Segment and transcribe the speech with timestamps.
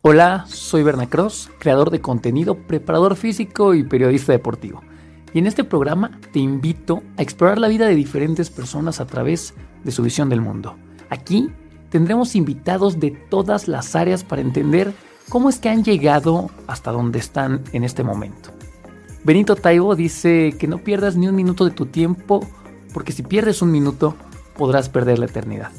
[0.00, 4.80] Hola, soy Berna Cross, creador de contenido, preparador físico y periodista deportivo.
[5.34, 9.54] Y en este programa te invito a explorar la vida de diferentes personas a través
[9.82, 10.76] de su visión del mundo.
[11.10, 11.50] Aquí
[11.90, 14.94] tendremos invitados de todas las áreas para entender
[15.28, 18.50] cómo es que han llegado hasta donde están en este momento.
[19.24, 22.46] Benito Taibo dice que no pierdas ni un minuto de tu tiempo,
[22.94, 24.14] porque si pierdes un minuto,
[24.56, 25.72] podrás perder la eternidad.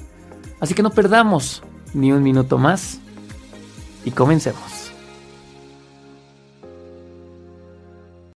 [0.60, 1.64] Así que no perdamos
[1.94, 3.00] ni un minuto más
[4.06, 4.92] y comencemos.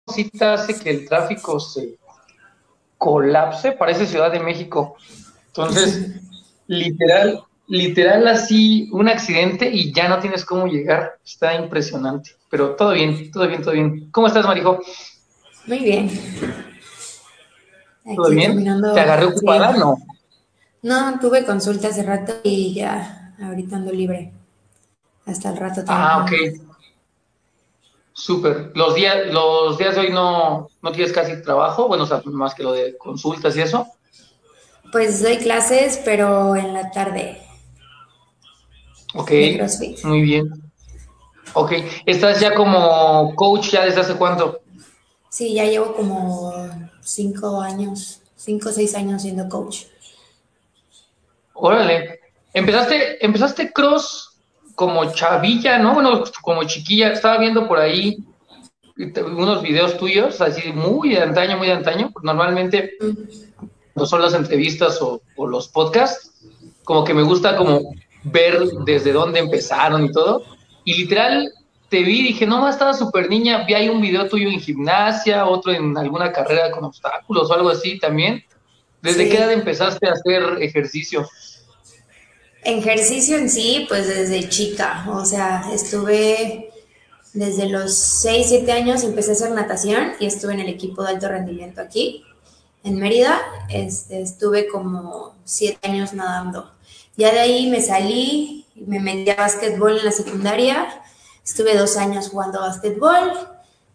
[0.07, 1.97] Cita hace que el tráfico se
[2.97, 4.95] colapse, parece Ciudad de México.
[5.47, 6.21] Entonces,
[6.67, 11.17] literal, literal así, un accidente y ya no tienes cómo llegar.
[11.23, 12.31] Está impresionante.
[12.49, 14.09] Pero todo bien, todo bien, todo bien.
[14.11, 14.79] ¿Cómo estás, Marijo?
[15.67, 16.09] Muy bien.
[18.15, 18.63] ¿Todo bien?
[18.93, 19.73] ¿Te agarré ocupada?
[19.73, 19.97] No.
[20.81, 24.33] No, tuve consulta hace rato y ya, ahorita ando libre.
[25.25, 25.97] Hasta el rato también.
[25.97, 26.31] Ah, ok.
[28.13, 28.71] Súper.
[28.75, 32.53] Los días, los días de hoy no, no tienes casi trabajo, bueno, o sea, más
[32.53, 33.87] que lo de consultas y eso.
[34.91, 37.41] Pues doy clases, pero en la tarde.
[39.15, 39.31] Ok.
[40.03, 40.49] Muy bien.
[41.53, 41.71] Ok.
[42.05, 44.59] ¿Estás ya como coach ya desde hace cuánto?
[45.29, 46.53] Sí, ya llevo como
[47.01, 49.85] cinco años, cinco o seis años siendo coach.
[51.53, 52.19] Órale.
[52.53, 54.30] Empezaste, empezaste cross
[54.75, 55.93] como chavilla, ¿no?
[55.93, 57.11] Bueno, como chiquilla.
[57.11, 58.17] Estaba viendo por ahí
[59.25, 62.11] unos videos tuyos, así muy de antaño, muy de antaño.
[62.23, 62.93] Normalmente,
[63.95, 66.31] no son las entrevistas o, los podcasts,
[66.83, 67.93] como que me gusta como
[68.23, 70.43] ver desde dónde empezaron y todo.
[70.83, 71.51] Y literal,
[71.89, 75.45] te vi y dije, no, estaba súper niña, vi ahí un video tuyo en gimnasia,
[75.45, 78.43] otro en alguna carrera con obstáculos o algo así también.
[79.01, 81.27] ¿Desde qué edad empezaste a hacer ejercicio?
[82.63, 86.71] Ejercicio en sí, pues desde chica, o sea, estuve
[87.33, 91.09] desde los 6, 7 años, empecé a hacer natación y estuve en el equipo de
[91.09, 92.23] alto rendimiento aquí,
[92.83, 96.71] en Mérida, este, estuve como 7 años nadando.
[97.17, 100.87] Ya de ahí me salí, me metí a básquetbol en la secundaria,
[101.43, 103.33] estuve dos años jugando básquetbol,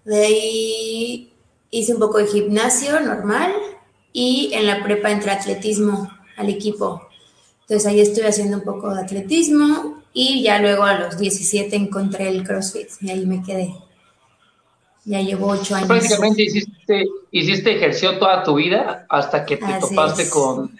[0.04, 1.32] de ahí
[1.70, 3.52] hice un poco de gimnasio normal
[4.12, 7.05] y en la prepa entré atletismo al equipo.
[7.68, 12.28] Entonces ahí estuve haciendo un poco de atletismo y ya luego a los 17 encontré
[12.28, 13.74] el CrossFit y ahí me quedé.
[15.04, 15.88] Ya llevo ocho años.
[15.88, 20.78] Prácticamente hiciste, hiciste ejercicio toda tu vida hasta que te topaste con,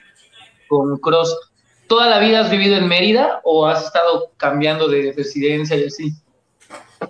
[0.69, 1.37] con Cross.
[1.89, 6.13] ¿Toda la vida has vivido en Mérida o has estado cambiando de residencia y así?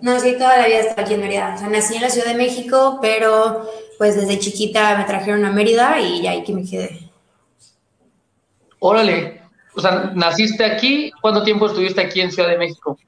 [0.00, 1.54] No, sí, toda la vida he estado aquí en Mérida.
[1.54, 5.53] O sea, nací en la Ciudad de México, pero pues desde chiquita me trajeron a
[5.53, 7.10] Mérida y ya ahí que me quedé.
[8.78, 9.35] Órale,
[9.76, 12.98] o sea, naciste aquí, ¿cuánto tiempo estuviste aquí en Ciudad de México?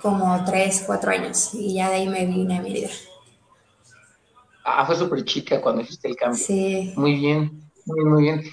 [0.00, 2.88] Como tres, cuatro años, y ya de ahí me vine a vida.
[4.64, 6.44] Ah, fue súper chica cuando hiciste el cambio.
[6.44, 6.92] Sí.
[6.96, 8.44] Muy bien, muy, muy bien.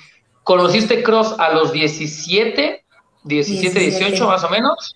[0.43, 2.83] ¿Conociste Cross a los 17,
[3.25, 4.95] 17, 18 más o menos?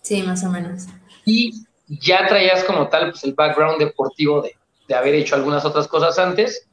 [0.00, 0.86] Sí, más o menos.
[1.26, 4.56] Y ya traías como tal pues, el background deportivo de,
[4.88, 6.66] de haber hecho algunas otras cosas antes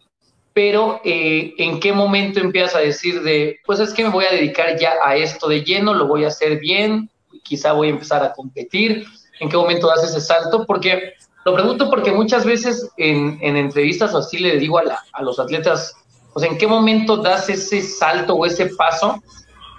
[0.54, 4.34] pero eh, ¿en qué momento empiezas a decir de, pues es que me voy a
[4.34, 7.10] dedicar ya a esto de lleno, lo voy a hacer bien,
[7.44, 9.06] quizá voy a empezar a competir?
[9.40, 10.66] ¿En qué momento das ese salto?
[10.66, 11.14] Porque
[11.46, 15.96] lo pregunto porque muchas veces en, entrevistas o así le digo a, a los atletas,
[16.34, 19.24] pues en qué momento das ese salto o ese paso,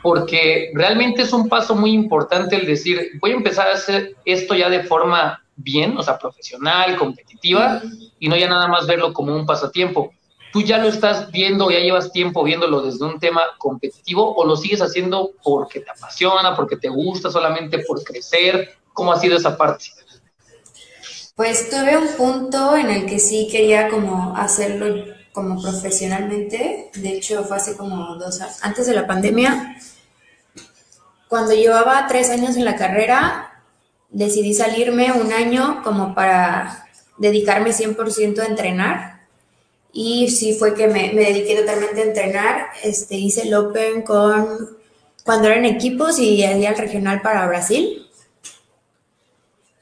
[0.02, 4.54] porque realmente es un paso muy importante el decir, voy a empezar a hacer esto
[4.54, 7.82] ya de forma bien, o sea, profesional, competitiva,
[8.18, 10.12] y no ya nada más verlo como un pasatiempo
[10.52, 14.56] tú ya lo estás viendo, ya llevas tiempo viéndolo desde un tema competitivo o lo
[14.56, 18.76] sigues haciendo porque te apasiona, porque te gusta, solamente por crecer?
[18.92, 19.86] ¿Cómo ha sido esa parte?
[21.34, 26.90] Pues tuve un punto en el que sí quería como hacerlo como profesionalmente.
[26.94, 29.76] De hecho, fue hace como dos años, antes de la pandemia.
[31.28, 33.64] Cuando llevaba tres años en la carrera,
[34.10, 39.21] decidí salirme un año como para dedicarme 100% a entrenar
[39.92, 42.66] y sí fue que me, me, dediqué totalmente a entrenar.
[42.82, 44.76] Este, hice el Open con,
[45.24, 48.06] cuando eran equipos y había el regional para Brasil.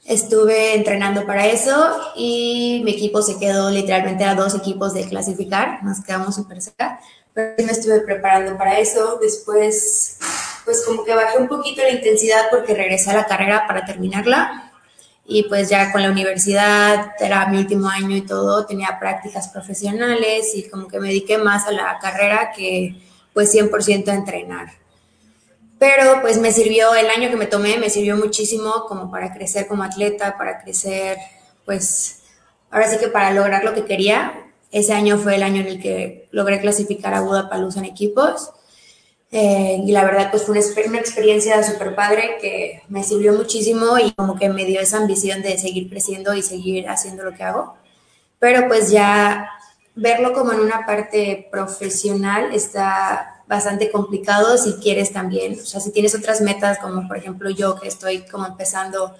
[0.05, 5.83] Estuve entrenando para eso y mi equipo se quedó literalmente a dos equipos de clasificar,
[5.83, 6.99] nos quedamos súper cerca,
[7.33, 9.19] pero me estuve preparando para eso.
[9.21, 10.17] Después,
[10.65, 14.70] pues como que bajé un poquito la intensidad porque regresé a la carrera para terminarla
[15.33, 20.51] y pues ya con la universidad, era mi último año y todo, tenía prácticas profesionales
[20.55, 22.97] y como que me dediqué más a la carrera que
[23.33, 24.73] pues 100% a entrenar.
[25.79, 29.67] Pero pues me sirvió, el año que me tomé me sirvió muchísimo como para crecer
[29.67, 31.17] como atleta, para crecer,
[31.65, 32.23] pues
[32.69, 34.33] ahora sí que para lograr lo que quería.
[34.69, 38.51] Ese año fue el año en el que logré clasificar a Budapalooza en equipos.
[39.31, 43.97] Eh, y la verdad, pues fue una, una experiencia súper padre que me sirvió muchísimo
[43.97, 47.43] y como que me dio esa ambición de seguir creciendo y seguir haciendo lo que
[47.43, 47.75] hago.
[48.39, 49.49] Pero pues ya
[49.95, 55.91] verlo como en una parte profesional está bastante complicado si quieres también, o sea, si
[55.91, 59.13] tienes otras metas, como por ejemplo yo que estoy como empezando,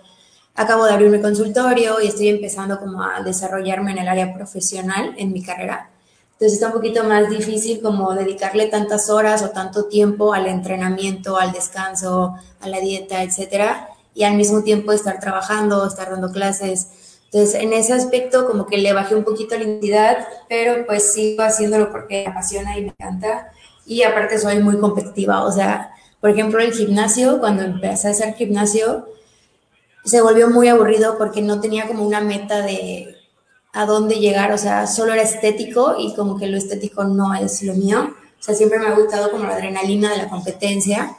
[0.55, 5.13] acabo de abrir mi consultorio y estoy empezando como a desarrollarme en el área profesional
[5.17, 5.90] en mi carrera.
[6.41, 11.37] Entonces está un poquito más difícil como dedicarle tantas horas o tanto tiempo al entrenamiento,
[11.37, 17.19] al descanso, a la dieta, etcétera, y al mismo tiempo estar trabajando, estar dando clases.
[17.25, 21.43] Entonces, en ese aspecto como que le bajé un poquito la identidad, pero pues sigo
[21.43, 23.51] haciéndolo porque me apasiona y me encanta
[23.85, 28.33] y aparte soy muy competitiva, o sea, por ejemplo, el gimnasio, cuando empecé a hacer
[28.33, 29.05] gimnasio,
[30.03, 33.20] se volvió muy aburrido porque no tenía como una meta de
[33.73, 37.63] a dónde llegar, o sea, solo era estético y como que lo estético no es
[37.63, 41.15] lo mío, o sea, siempre me ha gustado como la adrenalina de la competencia.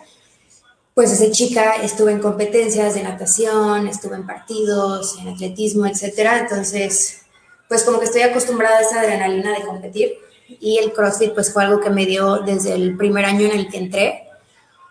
[0.93, 7.23] Pues desde chica estuve en competencias de natación, estuve en partidos, en atletismo, etcétera, entonces,
[7.69, 10.19] pues como que estoy acostumbrada a esa adrenalina de competir
[10.61, 13.69] y el CrossFit pues fue algo que me dio desde el primer año en el
[13.69, 14.29] que entré.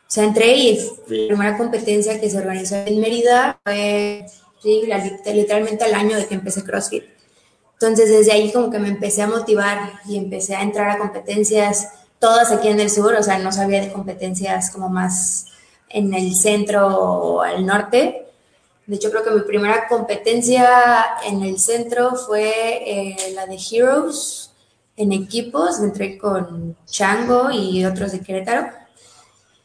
[0.07, 0.75] O sea, entré y
[1.07, 4.25] la primera competencia que se organizó en Mérida fue
[4.61, 4.83] sí,
[5.33, 7.03] literalmente al año de que empecé CrossFit.
[7.81, 11.89] Entonces desde ahí como que me empecé a motivar y empecé a entrar a competencias,
[12.19, 15.47] todas aquí en el sur, o sea, no sabía de competencias como más
[15.89, 18.27] en el centro o al norte.
[18.85, 20.67] De hecho, creo que mi primera competencia
[21.25, 24.51] en el centro fue eh, la de Heroes,
[24.95, 28.67] en equipos, entré con Chango y otros de Querétaro.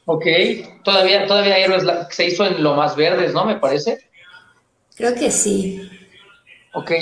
[0.06, 0.24] Ok,
[0.84, 3.44] todavía, todavía Héroes se hizo en lo más verdes, ¿no?
[3.44, 3.98] Me parece.
[4.96, 5.90] Creo que sí.
[6.72, 6.92] Ok.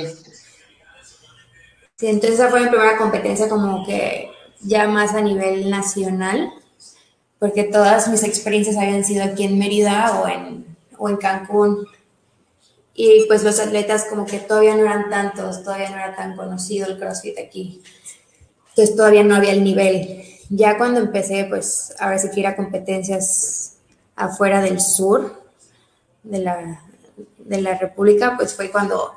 [1.97, 4.31] Sí, entonces esa fue mi primera competencia como que
[4.61, 6.53] ya más a nivel nacional,
[7.39, 11.87] porque todas mis experiencias habían sido aquí en Mérida o en, o en Cancún.
[12.95, 16.87] Y pues los atletas como que todavía no eran tantos, todavía no era tan conocido
[16.87, 17.83] el CrossFit aquí.
[18.71, 20.25] Entonces todavía no había el nivel.
[20.49, 23.77] Ya cuando empecé, pues ahora sí que ir a competencias
[24.17, 25.43] afuera del sur
[26.23, 26.83] de la,
[27.39, 29.15] de la República, pues fue cuando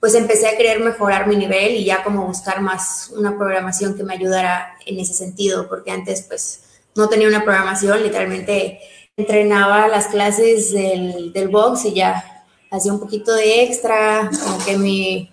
[0.00, 4.02] pues empecé a querer mejorar mi nivel y ya como buscar más una programación que
[4.02, 6.62] me ayudara en ese sentido, porque antes pues
[6.96, 8.80] no tenía una programación, literalmente
[9.16, 12.24] entrenaba las clases del, del box y ya
[12.70, 15.30] hacía un poquito de extra, como que mi,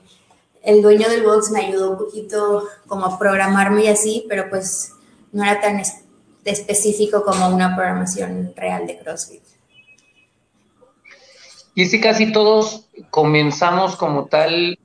[0.63, 4.91] el dueño del box me ayudó un poquito como a programarme y así, pero pues
[5.31, 5.81] no era tan
[6.43, 9.43] específico como una programación real de CrossFit.
[11.77, 14.79] Y es que casi todos comenzamos como tal,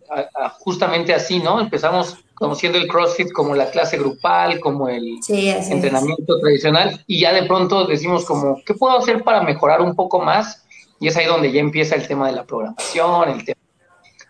[0.59, 1.59] justamente así, ¿no?
[1.59, 7.45] Empezamos conociendo el CrossFit como la clase grupal, como el entrenamiento tradicional, y ya de
[7.45, 10.67] pronto decimos como, ¿qué puedo hacer para mejorar un poco más?
[11.01, 13.59] Y es ahí donde ya empieza el tema de la programación, el tema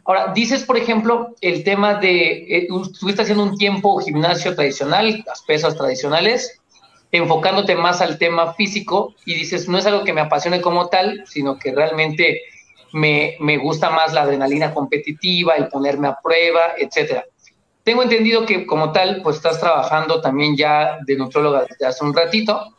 [0.05, 5.43] Ahora, dices, por ejemplo, el tema de, eh, estuviste haciendo un tiempo gimnasio tradicional, las
[5.43, 6.61] pesas tradicionales,
[7.11, 11.25] enfocándote más al tema físico y dices, no es algo que me apasione como tal,
[11.26, 12.41] sino que realmente
[12.93, 17.25] me, me gusta más la adrenalina competitiva, el ponerme a prueba, etcétera.
[17.84, 22.15] Tengo entendido que como tal, pues estás trabajando también ya de nutrióloga desde hace un
[22.15, 22.72] ratito.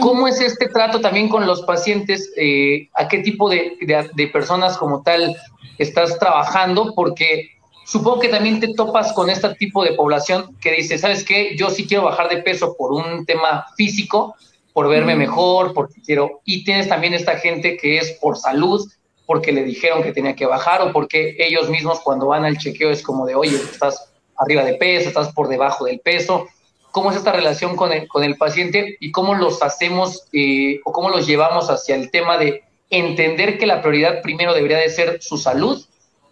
[0.00, 2.32] ¿Cómo es este trato también con los pacientes?
[2.36, 5.36] Eh, ¿A qué tipo de, de, personas como tal
[5.76, 7.50] estás trabajando, porque
[7.84, 11.54] supongo que también te topas con este tipo de población que dice, ¿sabes qué?
[11.58, 14.34] Yo sí quiero bajar de peso por un tema físico,
[14.72, 18.90] por verme mejor, porque quiero, y tienes también esta gente que es por salud,
[19.26, 22.90] porque le dijeron que tenía que bajar o porque ellos mismos cuando van al chequeo
[22.90, 26.46] es como de, oye, estás arriba de peso, estás por debajo del peso.
[26.92, 30.92] ¿Cómo es esta relación con el, con el paciente y cómo los hacemos eh, o
[30.92, 35.20] cómo los llevamos hacia el tema de entender que la prioridad primero debería de ser
[35.20, 35.84] su salud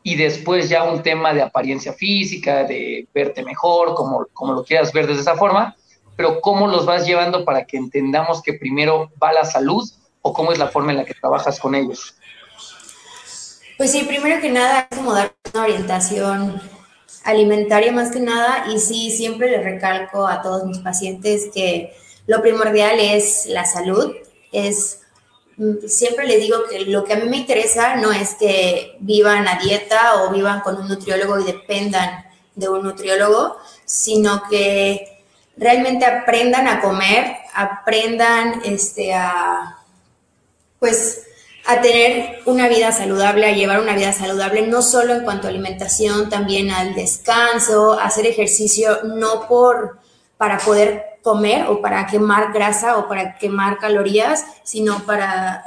[0.02, 4.92] y después ya un tema de apariencia física, de verte mejor, como, como lo quieras
[4.92, 5.76] ver desde esa forma,
[6.14, 9.82] pero cómo los vas llevando para que entendamos que primero va la salud
[10.22, 12.16] o cómo es la forma en la que trabajas con ellos.
[13.76, 16.62] Pues sí, primero que nada es como dar una orientación
[17.24, 21.92] alimentaria más que nada y sí, siempre le recalco a todos mis pacientes que
[22.26, 24.14] lo primordial es la salud,
[24.52, 25.00] es
[25.86, 29.58] siempre les digo que lo que a mí me interesa no es que vivan a
[29.58, 35.22] dieta o vivan con un nutriólogo y dependan de un nutriólogo, sino que
[35.56, 39.78] realmente aprendan a comer, aprendan este, a,
[40.78, 41.24] pues,
[41.66, 45.50] a tener una vida saludable, a llevar una vida saludable, no solo en cuanto a
[45.50, 49.98] alimentación, también al descanso, hacer ejercicio, no por
[50.36, 55.64] para poder comer o para quemar grasa o para quemar calorías, sino para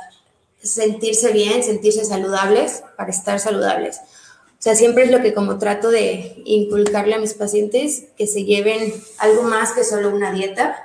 [0.62, 3.98] sentirse bien, sentirse saludables, para estar saludables.
[3.98, 8.44] O sea, siempre es lo que como trato de inculcarle a mis pacientes, que se
[8.44, 10.78] lleven algo más que solo una dieta.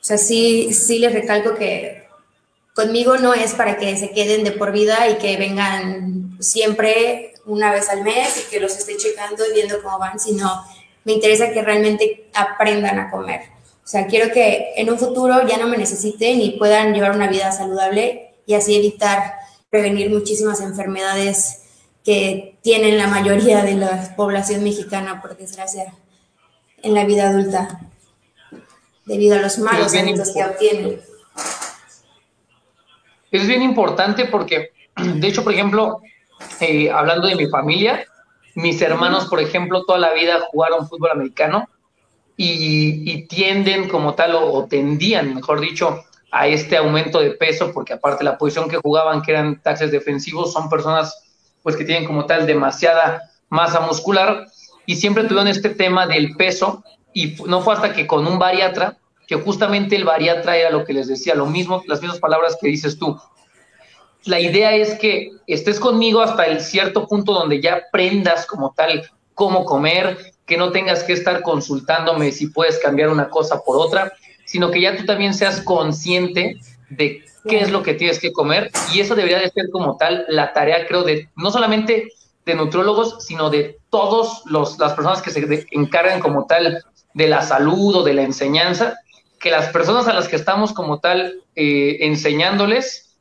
[0.00, 2.03] O sea, sí, sí les recalco que
[2.74, 7.72] Conmigo no es para que se queden de por vida y que vengan siempre una
[7.72, 10.64] vez al mes y que los esté checando y viendo cómo van, sino
[11.04, 13.42] me interesa que realmente aprendan a comer.
[13.84, 17.28] O sea, quiero que en un futuro ya no me necesiten y puedan llevar una
[17.28, 19.34] vida saludable y así evitar
[19.70, 21.60] prevenir muchísimas enfermedades
[22.04, 25.94] que tienen la mayoría de la población mexicana, por desgracia,
[26.82, 27.80] en la vida adulta,
[29.06, 31.00] debido a los malos hábitos que obtienen
[33.38, 36.00] es bien importante porque, de hecho, por ejemplo,
[36.60, 38.04] eh, hablando de mi familia,
[38.54, 41.68] mis hermanos, por ejemplo, toda la vida jugaron fútbol americano
[42.36, 48.24] y, tienden como tal, o, tendían, mejor dicho, a este aumento de peso, porque aparte
[48.24, 51.14] la posición que jugaban, que eran taxes defensivos, son personas
[51.62, 54.46] pues que tienen como tal demasiada masa muscular
[54.84, 58.98] y siempre tuvieron este tema del peso y no fue hasta que con un bariatra
[59.26, 62.68] que justamente el bariatra era lo que les decía, lo mismo, las mismas palabras que
[62.68, 63.18] dices tú.
[64.24, 69.10] La idea es que estés conmigo hasta el cierto punto donde ya aprendas como tal
[69.34, 74.12] cómo comer, que no tengas que estar consultándome si puedes cambiar una cosa por otra,
[74.44, 76.58] sino que ya tú también seas consciente
[76.90, 80.24] de qué es lo que tienes que comer y eso debería de ser como tal
[80.28, 82.08] la tarea, creo, de no solamente
[82.44, 86.82] de nutriólogos, sino de todos los las personas que se encargan como tal
[87.14, 88.98] de la salud o de la enseñanza,
[89.44, 93.18] que las personas a las que estamos como tal eh, enseñándoles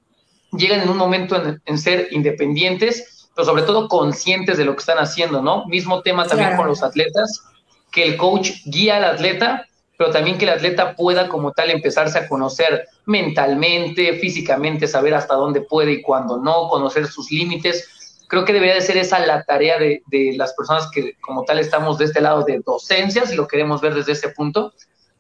[0.54, 5.00] llegan en un momento en, ser independientes, pero sobre todo conscientes de lo que están
[5.00, 5.66] haciendo, ¿no?
[5.66, 7.44] Mismo tema también con los atletas,
[7.92, 12.18] que el coach guía al atleta, pero también que el atleta pueda como tal empezarse
[12.18, 18.24] a conocer mentalmente, físicamente, saber hasta dónde puede y cuándo no, conocer sus límites.
[18.30, 21.60] Creo que debería de ser esa la tarea de, de las personas que como tal
[21.60, 24.72] estamos de este lado de docencia, si lo queremos ver desde ese punto.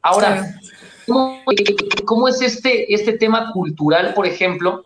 [0.04, 0.54] Ahora,
[1.06, 4.86] ¿Cómo, es este, este tema cultural, por ejemplo,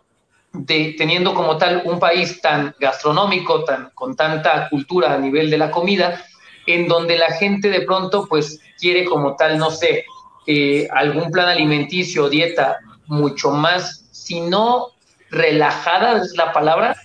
[0.52, 5.58] de teniendo como tal un país tan gastronómico, tan, con tanta cultura a nivel de
[5.58, 6.24] la comida,
[6.66, 10.04] en donde la gente de pronto pues quiere como tal, no sé,
[10.46, 14.88] eh, algún plan alimenticio, dieta mucho más, si no
[15.30, 16.96] relajada es la palabra,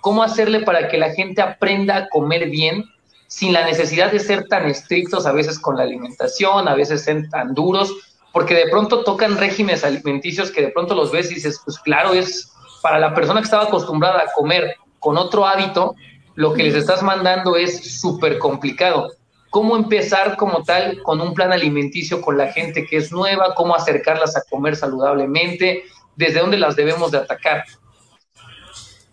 [0.00, 2.84] cómo hacerle para que la gente aprenda a comer bien
[3.26, 7.28] sin la necesidad de ser tan estrictos a veces con la alimentación, a veces ser
[7.30, 7.94] tan duros,
[8.32, 12.12] porque de pronto tocan regímenes alimenticios que de pronto los ves y dices, pues claro,
[12.12, 15.94] es para la persona que estaba acostumbrada a comer con otro hábito,
[16.34, 19.12] lo que les estás mandando es súper complicado.
[19.50, 23.54] ¿Cómo empezar como tal con un plan alimenticio con la gente que es nueva?
[23.56, 25.84] ¿Cómo acercarlas a comer saludablemente?
[26.14, 27.64] ¿Desde dónde las debemos de atacar?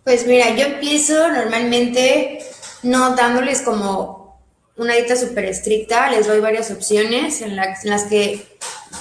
[0.03, 2.39] Pues mira, yo empiezo normalmente
[2.83, 4.39] no dándoles como
[4.77, 8.45] una dieta súper estricta, les doy varias opciones en, en las que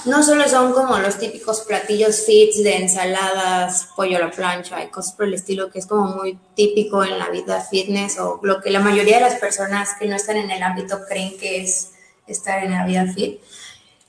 [0.05, 4.87] no solo son como los típicos platillos fits de ensaladas, pollo a la plancha y
[4.87, 8.61] cosas por el estilo, que es como muy típico en la vida fitness o lo
[8.61, 11.91] que la mayoría de las personas que no están en el ámbito creen que es
[12.27, 13.39] estar en la vida fit.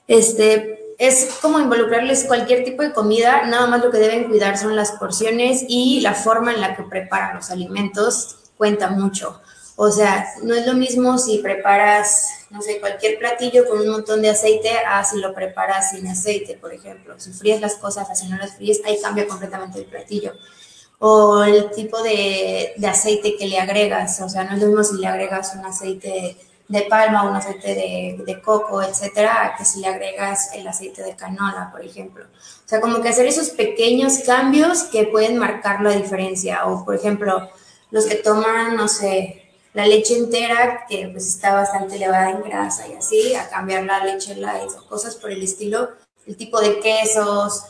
[0.07, 4.75] Este, es como involucrarles cualquier tipo de comida, nada más lo que deben cuidar son
[4.75, 9.41] las porciones y la forma en la que preparan los alimentos cuenta mucho.
[9.81, 14.21] O sea, no es lo mismo si preparas, no sé, cualquier platillo con un montón
[14.21, 17.17] de aceite a si lo preparas sin aceite, por ejemplo.
[17.17, 20.33] Si fríes las cosas, si no las fríes, ahí cambia completamente el platillo.
[20.99, 24.97] O el tipo de, aceite que le agregas, o sea, no es lo mismo si
[24.97, 26.35] le agregas un aceite
[26.67, 31.15] de palma, un aceite de, de, coco, etcétera, que si le agregas el aceite de
[31.15, 32.25] canola, por ejemplo.
[32.25, 36.65] O sea, como que hacer esos pequeños cambios que pueden marcar la diferencia.
[36.65, 37.49] O, por ejemplo,
[37.91, 42.87] los que toman, no sé, la leche entera, que pues está bastante elevada en grasa
[42.87, 45.89] y así, a cambiar la leche light o cosas por el estilo,
[46.25, 47.63] el tipo de quesos.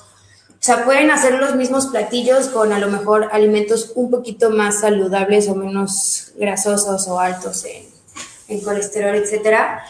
[0.50, 4.82] O sea, pueden hacer los mismos platillos con a lo mejor alimentos un poquito más
[4.82, 7.88] saludables o menos grasosos o altos en,
[8.48, 9.84] en colesterol, etcétera,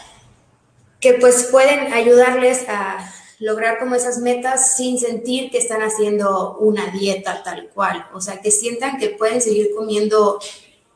[1.00, 6.88] que pues pueden ayudarles a lograr como esas metas sin sentir que están haciendo una
[6.88, 8.06] dieta tal cual.
[8.12, 10.38] O sea, que sientan que pueden seguir comiendo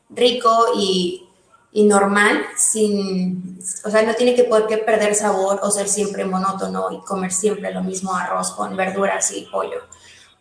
[0.09, 1.27] rico y,
[1.71, 6.25] y normal, sin, o sea, no tiene que por qué perder sabor o ser siempre
[6.25, 9.81] monótono y comer siempre lo mismo arroz con verduras y pollo.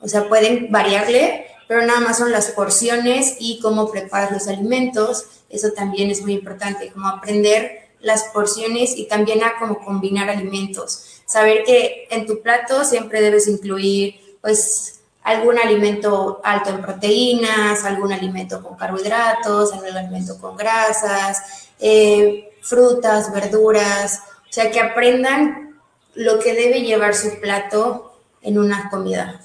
[0.01, 5.27] O sea, pueden variarle, pero nada más son las porciones y cómo preparas los alimentos.
[5.49, 11.23] Eso también es muy importante, como aprender las porciones y también a cómo combinar alimentos.
[11.27, 14.94] Saber que en tu plato siempre debes incluir, pues,
[15.25, 23.33] algún alimento alto en proteínas, algún alimento con carbohidratos, algún alimento con grasas, eh, frutas,
[23.33, 25.81] verduras, o sea, que aprendan
[26.15, 29.41] lo que debe llevar su plato en una comida,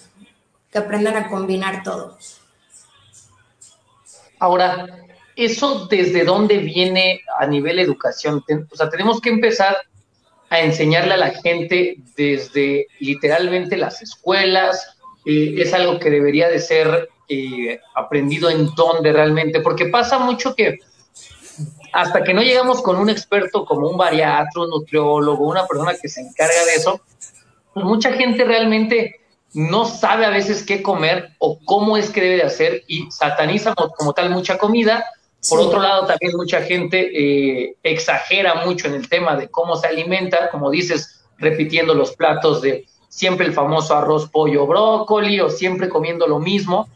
[0.71, 2.17] que aprendan a combinar todo.
[4.37, 4.85] Ahora,
[5.35, 8.43] ¿eso desde dónde viene a nivel educación?
[8.69, 9.77] O sea, tenemos que empezar
[10.49, 16.59] a enseñarle a la gente desde literalmente las escuelas, eh, es algo que debería de
[16.59, 20.79] ser eh, aprendido en dónde realmente, porque pasa mucho que
[21.91, 26.07] hasta que no llegamos con un experto como un bariatro, un nutriólogo, una persona que
[26.07, 27.01] se encarga de eso,
[27.73, 29.19] pues mucha gente realmente
[29.53, 33.73] no sabe a veces qué comer o cómo es que debe de hacer y sataniza
[33.73, 35.05] como, tal mucha comida.
[35.49, 39.87] Por otro lado, también mucha gente eh, exagera mucho en el tema de cómo se
[39.87, 45.89] alimenta, como dices, repitiendo los platos de siempre el famoso arroz, pollo, brócoli o siempre
[45.89, 46.87] comiendo lo mismo.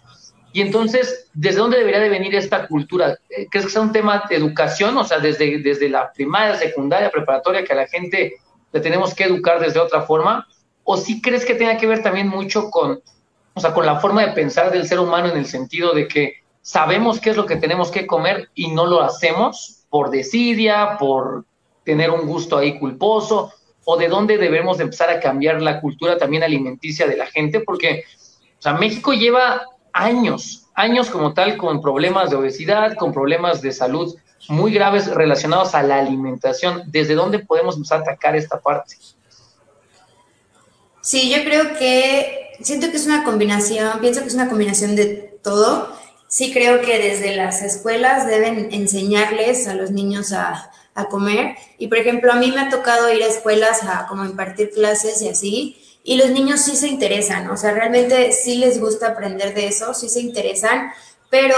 [0.53, 3.17] Y entonces, ¿desde dónde debería de venir esta cultura?
[3.29, 4.95] Eh, ¿Crees que sea un tema de educación?
[4.97, 8.35] O sea, desde, desde la primaria, secundaria, preparatoria, que a la gente
[8.71, 10.47] le tenemos que educar desde otra forma.
[10.83, 13.01] ¿O sí crees que tenga que ver también mucho con,
[13.53, 16.43] o sea, con la forma de pensar del ser humano en el sentido de que
[16.61, 21.45] sabemos qué es lo que tenemos que comer y no lo hacemos por desidia, por
[21.83, 23.51] tener un gusto ahí culposo?
[23.85, 28.05] O de dónde debemos empezar a cambiar la cultura también alimenticia de la gente, porque
[28.79, 34.15] México lleva años, años como tal, con problemas de obesidad, con problemas de salud
[34.49, 36.83] muy graves relacionados a la alimentación.
[36.87, 38.95] ¿Desde dónde podemos empezar a atacar esta parte?
[41.01, 45.37] Sí, yo creo que siento que es una combinación, pienso que es una combinación de
[45.43, 45.89] todo.
[46.27, 51.55] Sí creo que desde las escuelas deben enseñarles a los niños a, a comer.
[51.77, 55.21] Y por ejemplo, a mí me ha tocado ir a escuelas a como impartir clases
[55.21, 59.53] y así, y los niños sí se interesan, o sea, realmente sí les gusta aprender
[59.53, 60.91] de eso, sí se interesan,
[61.29, 61.57] pero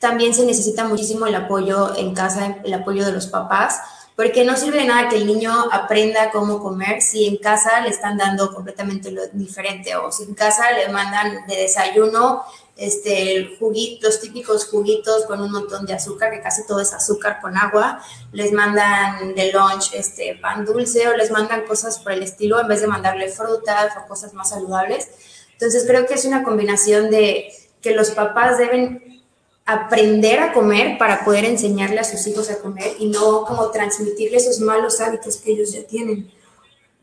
[0.00, 3.80] también se necesita muchísimo el apoyo en casa, el apoyo de los papás,
[4.16, 7.90] porque no sirve de nada que el niño aprenda cómo comer si en casa le
[7.90, 12.42] están dando completamente lo diferente o si en casa le mandan de desayuno
[12.78, 13.58] este,
[14.00, 18.00] los típicos juguitos con un montón de azúcar, que casi todo es azúcar con agua,
[18.32, 22.68] les mandan de lunch este, pan dulce o les mandan cosas por el estilo en
[22.68, 25.08] vez de mandarle frutas o cosas más saludables.
[25.54, 29.24] Entonces creo que es una combinación de que los papás deben
[29.66, 34.36] aprender a comer para poder enseñarle a sus hijos a comer y no como transmitirle
[34.36, 36.30] esos malos hábitos que ellos ya tienen.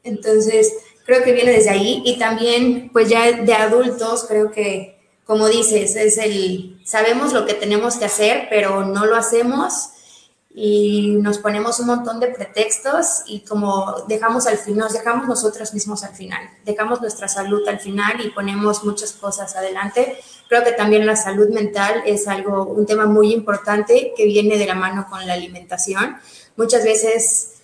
[0.05, 0.73] Entonces,
[1.05, 4.94] creo que viene desde ahí y también, pues ya de adultos, creo que
[5.25, 9.89] como dices, es el, sabemos lo que tenemos que hacer, pero no lo hacemos
[10.57, 15.73] y nos ponemos un montón de pretextos y como dejamos al final, nos dejamos nosotros
[15.73, 20.17] mismos al final, dejamos nuestra salud al final y ponemos muchas cosas adelante.
[20.47, 24.65] Creo que también la salud mental es algo, un tema muy importante que viene de
[24.67, 26.17] la mano con la alimentación.
[26.55, 27.54] Muchas veces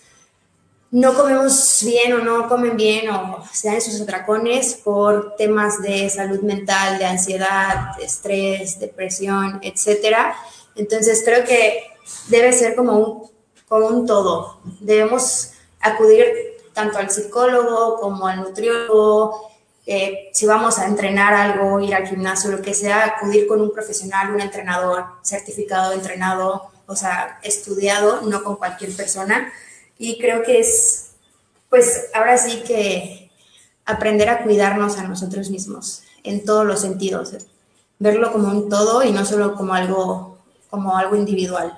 [0.91, 6.10] no comemos bien o no comen bien o se dan esos atracones por temas de
[6.10, 10.36] salud mental, de ansiedad, de estrés, depresión, etcétera.
[10.75, 11.86] Entonces creo que
[12.27, 13.32] debe ser como un,
[13.69, 14.60] como un todo.
[14.82, 16.25] Debemos acudir
[16.73, 19.49] tanto al psicólogo como al nutriólogo.
[19.86, 23.71] Eh, si vamos a entrenar algo, ir al gimnasio, lo que sea, acudir con un
[23.71, 29.51] profesional, un entrenador certificado, entrenado, o sea, estudiado, no con cualquier persona
[30.02, 31.12] y creo que es,
[31.70, 33.30] pues ahora sí que
[33.86, 37.36] aprender a cuidarnos a nosotros mismos en todos los sentidos,
[38.00, 40.40] verlo como un todo y no solo como algo,
[40.72, 41.78] como algo individual.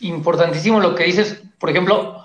[0.00, 2.22] Importantísimo lo que dices, por ejemplo,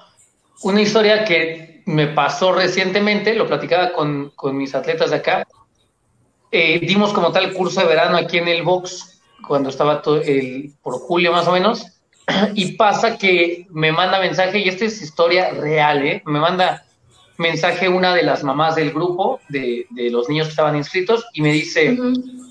[0.64, 5.48] una historia que me pasó recientemente, lo platicaba con, con mis atletas de acá,
[6.52, 11.00] eh, dimos como tal curso de verano aquí en el box, cuando estaba el, por
[11.00, 11.97] julio más o menos,
[12.56, 16.24] y pasa que me manda mensaje, y esta es historia real, ¿eh?
[16.26, 16.84] Me manda
[17.38, 21.52] mensaje una de las mamás del grupo, de, los niños que estaban inscritos, y me
[21.52, 21.98] dice,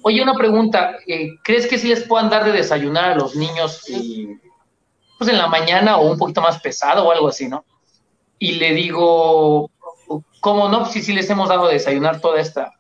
[0.03, 3.83] oye, una pregunta, eh, ¿crees que sí les puedan dar de desayunar a los niños
[5.19, 7.65] pues en la mañana o un poquito más pesado o algo así, ¿no?
[8.39, 9.71] Y le digo,
[10.41, 10.85] ¿cómo no?
[10.87, 12.73] Sí, sí les hemos dado de desayunar toda esta,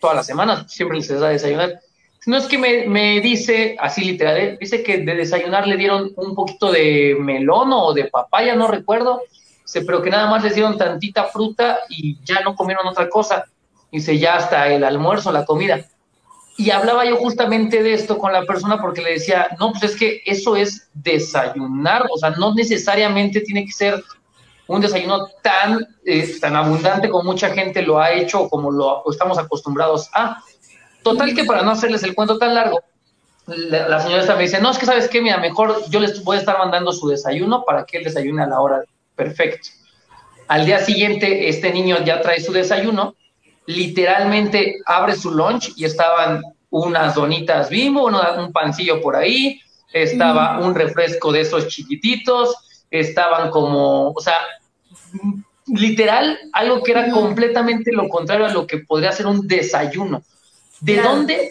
[0.00, 1.80] toda la semana, siempre les da de desayunar.
[2.26, 4.56] No es que me, me dice, así literal, ¿eh?
[4.58, 9.22] dice que de desayunar le dieron un poquito de melón o de papaya, no recuerdo,
[9.86, 13.44] pero que nada más les dieron tantita fruta y ya no comieron otra cosa.
[13.90, 15.84] Dice, ya hasta el almuerzo, la comida.
[16.56, 19.96] Y hablaba yo justamente de esto con la persona porque le decía, no, pues es
[19.96, 24.02] que eso es desayunar, o sea, no necesariamente tiene que ser
[24.66, 29.02] un desayuno tan, eh, tan abundante como mucha gente lo ha hecho o como lo
[29.10, 30.42] estamos acostumbrados a.
[31.04, 32.82] Total que para no hacerles el cuento tan largo,
[33.46, 36.38] la, señora esta me dice, no, es que sabes qué, mira, mejor yo les voy
[36.38, 38.82] a estar mandando su desayuno para que él desayune a la hora
[39.14, 39.68] perfecto.
[40.48, 43.14] Al día siguiente, este niño ya trae su desayuno,
[43.66, 49.60] literalmente abre su lunch y estaban unas donitas bimbo, un pancillo por ahí,
[49.92, 52.56] estaba un refresco de esos chiquititos,
[52.90, 54.38] estaban como, o sea,
[55.66, 60.22] literal, algo que era completamente lo contrario a lo que podría ser un desayuno.
[60.80, 61.50] ¿De dónde,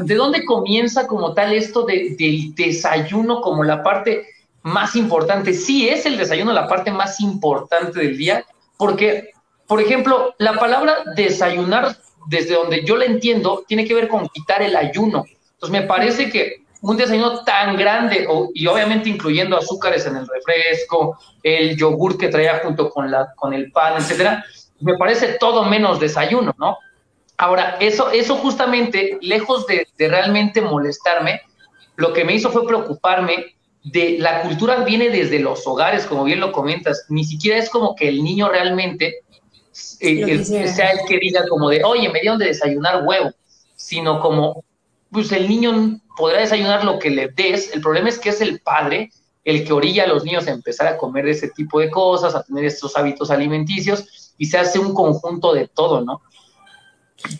[0.00, 4.26] de dónde comienza como tal esto de, del desayuno como la parte
[4.62, 5.52] más importante?
[5.52, 8.44] Sí es el desayuno la parte más importante del día,
[8.76, 9.30] porque,
[9.66, 11.96] por ejemplo, la palabra desayunar,
[12.28, 15.24] desde donde yo la entiendo, tiene que ver con quitar el ayuno.
[15.54, 21.18] Entonces me parece que un desayuno tan grande, y obviamente incluyendo azúcares en el refresco,
[21.42, 24.44] el yogur que traía junto con, la, con el pan, etcétera,
[24.80, 26.78] me parece todo menos desayuno, ¿no?
[27.38, 31.42] Ahora, eso, eso justamente, lejos de, de realmente molestarme,
[31.96, 36.40] lo que me hizo fue preocuparme de la cultura viene desde los hogares, como bien
[36.40, 39.22] lo comentas, ni siquiera es como que el niño realmente
[40.00, 43.32] eh, sea el que diga como de, oye, me dieron de desayunar huevo,
[43.76, 44.64] sino como,
[45.12, 48.60] pues el niño podrá desayunar lo que le des, el problema es que es el
[48.60, 49.10] padre
[49.44, 52.42] el que orilla a los niños a empezar a comer ese tipo de cosas, a
[52.42, 56.22] tener estos hábitos alimenticios, y se hace un conjunto de todo, ¿no?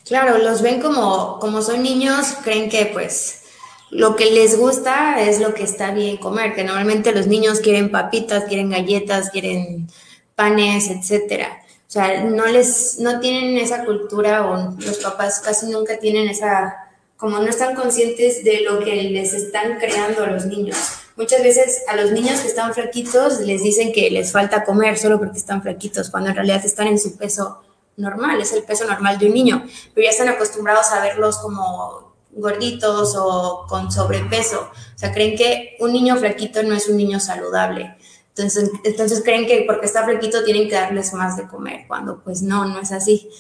[0.04, 3.42] Claro, los ven como, como son niños, creen que pues
[3.90, 7.90] lo que les gusta es lo que está bien comer, que normalmente los niños quieren
[7.90, 9.88] papitas, quieren galletas, quieren
[10.34, 11.62] panes, etcétera.
[11.88, 16.74] O sea, no les, no tienen esa cultura o los papás casi nunca tienen esa,
[17.16, 20.76] como no están conscientes de lo que les están creando a los niños.
[21.16, 25.18] Muchas veces a los niños que están flaquitos les dicen que les falta comer solo
[25.18, 27.62] porque están flaquitos, cuando en realidad están en su peso
[27.96, 32.14] normal, es el peso normal de un niño, pero ya están acostumbrados a verlos como
[32.30, 34.70] gorditos o con sobrepeso.
[34.94, 37.96] O sea, creen que un niño flaquito no es un niño saludable.
[38.28, 42.42] Entonces, entonces creen que porque está flaquito tienen que darles más de comer, cuando pues
[42.42, 43.30] no, no es así.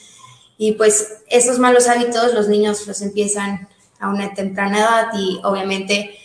[0.56, 3.68] Y pues esos malos hábitos los niños los empiezan
[4.00, 6.16] a una temprana edad y obviamente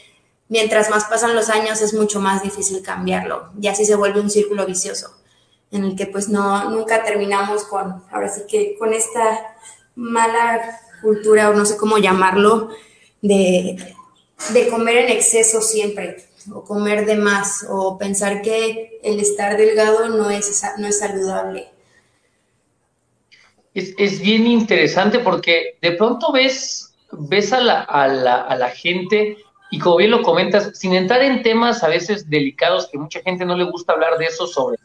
[0.48, 4.30] mientras más pasan los años es mucho más difícil cambiarlo y así se vuelve un
[4.30, 5.21] círculo vicioso
[5.72, 9.56] en el que pues no, nunca terminamos con, ahora sí que con esta
[9.96, 12.70] mala cultura, o no sé cómo llamarlo,
[13.22, 13.78] de,
[14.70, 16.18] comer en exceso siempre,
[16.54, 21.70] o comer de más, o pensar que el estar delgado no es, no es saludable.
[23.74, 29.38] Es, bien interesante porque de pronto ves, ves a la, a, la, a la gente
[29.70, 33.46] y como bien lo comentas, sin entrar en temas a veces delicados que mucha gente
[33.46, 34.78] no le gusta hablar de eso sobre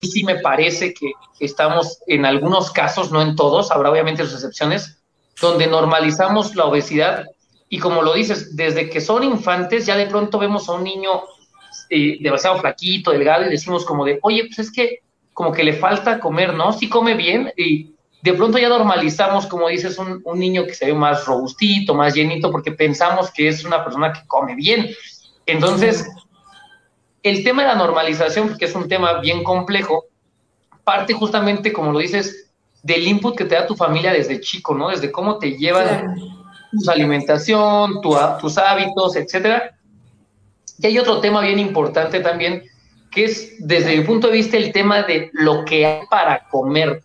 [0.00, 5.02] sí me parece que estamos en algunos casos, no en todos, habrá obviamente sus excepciones,
[5.40, 7.26] donde normalizamos la obesidad
[7.68, 11.10] y como lo dices, desde que son infantes ya de pronto vemos a un niño
[11.90, 15.00] eh, demasiado flaquito, delgado y decimos como de, oye, pues es que
[15.34, 16.72] como que le falta comer, ¿no?
[16.72, 20.86] Sí come bien y de pronto ya normalizamos, como dices, un, un niño que se
[20.86, 24.90] ve más robustito, más llenito, porque pensamos que es una persona que come bien.
[25.46, 26.08] Entonces,
[27.22, 30.04] el tema de la normalización, que es un tema bien complejo,
[30.84, 32.50] parte justamente, como lo dices,
[32.82, 34.88] del input que te da tu familia desde chico, ¿no?
[34.88, 36.14] Desde cómo te llevan
[36.82, 39.76] tu alimentación, tus hábitos, etcétera.
[40.78, 42.62] Y hay otro tema bien importante también,
[43.10, 47.02] que es desde mi punto de vista el tema de lo que hay para comer.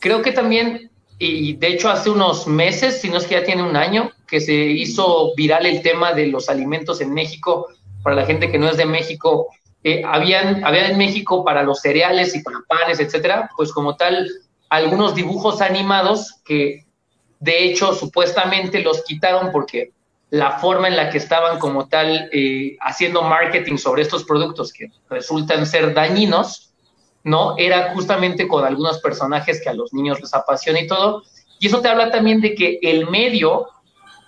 [0.00, 3.62] Creo que también, y de hecho hace unos meses, si no es que ya tiene
[3.62, 7.68] un año, que se hizo viral el tema de los alimentos en México,
[8.02, 9.48] para la gente que no es de México,
[9.84, 14.30] eh, habían, había en México para los cereales y para panes, etcétera, pues como tal,
[14.68, 16.86] algunos dibujos animados que
[17.40, 19.90] de hecho supuestamente los quitaron porque
[20.30, 24.90] la forma en la que estaban como tal eh, haciendo marketing sobre estos productos que
[25.10, 26.72] resultan ser dañinos,
[27.24, 27.56] ¿no?
[27.58, 31.24] Era justamente con algunos personajes que a los niños les apasiona y todo.
[31.58, 33.66] Y eso te habla también de que el medio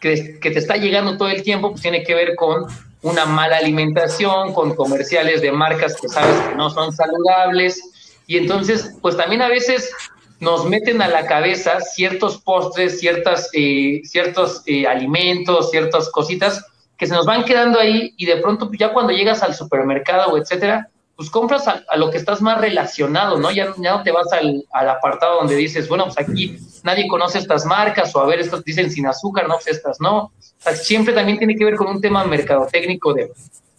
[0.00, 2.66] que, que te está llegando todo el tiempo, pues tiene que ver con
[3.04, 8.18] una mala alimentación, con comerciales de marcas que sabes que no son saludables.
[8.26, 9.92] Y entonces, pues también a veces
[10.40, 16.64] nos meten a la cabeza ciertos postres, ciertas, eh, ciertos eh, alimentos, ciertas cositas
[16.96, 20.32] que se nos van quedando ahí y de pronto pues, ya cuando llegas al supermercado
[20.32, 23.50] o etcétera, pues compras a, lo que estás más relacionado, ¿no?
[23.50, 27.64] Ya, ya no te vas al, apartado donde dices, bueno, pues aquí nadie conoce estas
[27.64, 30.33] marcas o a ver, estas dicen sin azúcar, no, pues estas no.
[30.74, 33.31] siempre también tiene que ver con un tema mercadotécnico de,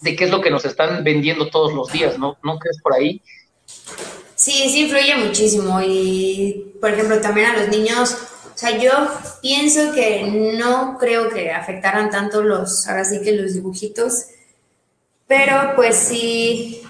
[0.02, 2.38] de qué es lo que nos están vendiendo todos los días, ¿no?
[2.42, 3.22] ¿No crees por ahí?
[4.36, 8.16] Sí, sí influye muchísimo y, por ejemplo, también a los niños,
[8.54, 8.92] o sea, yo
[9.42, 10.24] pienso que
[10.58, 14.28] no creo que afectaran tanto los, ahora sí que los dibujitos,
[15.28, 16.85] pero pues sí,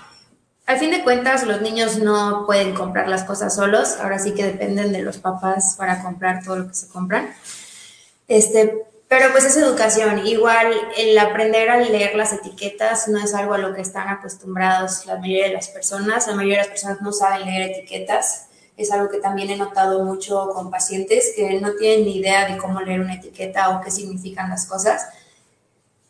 [0.65, 4.43] al fin de cuentas los niños no pueden comprar las cosas solos, ahora sí que
[4.43, 7.35] dependen de los papás para comprar todo lo que se compran.
[8.27, 10.25] Este, pero pues es educación.
[10.25, 15.05] Igual el aprender a leer las etiquetas no es algo a lo que están acostumbrados
[15.05, 16.27] la mayoría de las personas.
[16.27, 18.47] La mayoría de las personas no saben leer etiquetas.
[18.75, 22.57] Es algo que también he notado mucho con pacientes que no tienen ni idea de
[22.57, 25.05] cómo leer una etiqueta o qué significan las cosas.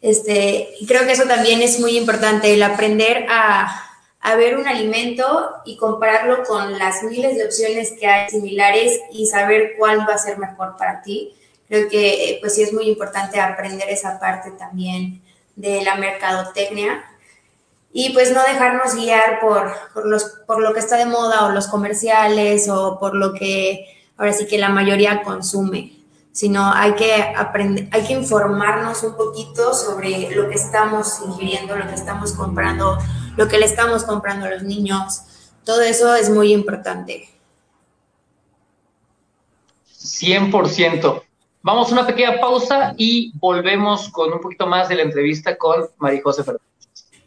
[0.02, 3.86] Este, y creo que eso también es muy importante, el aprender a,
[4.26, 9.28] a ver un alimento y compararlo con las miles de opciones que hay similares y
[9.28, 11.36] saber cuál va a ser mejor para ti.
[11.68, 15.22] Creo que eh, pues sí es muy importante aprender esa parte también
[15.56, 17.06] de la mercadotecnia.
[17.94, 21.52] Y pues no dejarnos guiar por, por, los, por lo que está de moda o
[21.52, 23.86] los comerciales o por lo que
[24.18, 26.00] ahora sí que la mayoría consume,
[26.32, 31.88] sino hay que aprender, hay que informarnos un poquito sobre lo que estamos ingiriendo, lo
[31.88, 32.98] que estamos comprando,
[33.38, 35.24] lo que le estamos comprando a los niños.
[35.64, 37.30] Todo eso es muy importante.
[40.00, 41.22] 100%.
[41.64, 45.86] Vamos a una pequeña pausa y volvemos con un poquito más de la entrevista con
[45.98, 46.66] María José Fernández.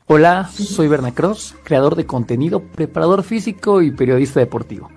[0.07, 4.91] Hola, soy Berna Cross, creador de contenido, preparador físico y periodista deportivo.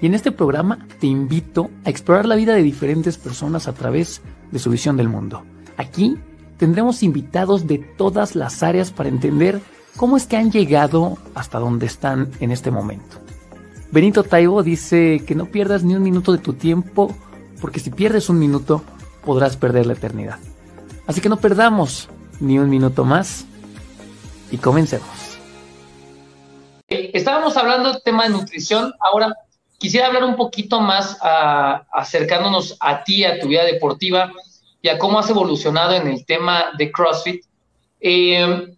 [0.00, 4.20] Y en este programa te invito a explorar la vida de diferentes personas a través
[4.50, 5.44] de su visión del mundo.
[5.76, 6.18] Aquí
[6.56, 9.60] tendremos invitados de todas las áreas para entender
[9.98, 13.18] cómo es que han llegado hasta donde están en este momento.
[13.90, 17.14] Benito Taibo dice que no pierdas ni un minuto de tu tiempo
[17.60, 18.84] porque si pierdes un minuto,
[19.24, 20.38] podrás perder la eternidad.
[21.08, 22.08] Así que no perdamos
[22.38, 23.44] ni un minuto más
[24.52, 25.08] y comencemos.
[26.86, 29.34] Estábamos hablando del tema de nutrición, ahora
[29.78, 31.18] quisiera hablar un poquito más
[31.92, 34.30] acercándonos a ti, a tu vida deportiva
[34.80, 37.44] y a cómo has evolucionado en el tema de CrossFit.
[38.00, 38.77] Eh,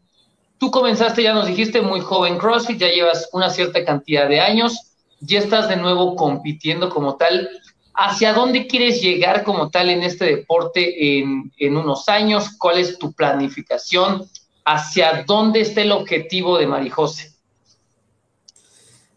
[0.61, 4.93] tú comenzaste, ya nos dijiste, muy joven CrossFit, ya llevas una cierta cantidad de años,
[5.21, 7.49] ya estás de nuevo compitiendo como tal.
[7.95, 12.51] ¿Hacia dónde quieres llegar como tal en este deporte en, unos años?
[12.59, 14.29] ¿Cuál es tu planificación?
[14.65, 17.33] ¿Hacia dónde está el objetivo de Marijose?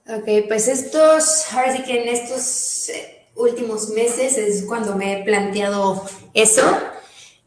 [0.08, 5.24] Ok, pues estos, ahora sí que en estos eh, últimos meses es cuando me he
[5.24, 6.04] planteado
[6.34, 6.62] eso.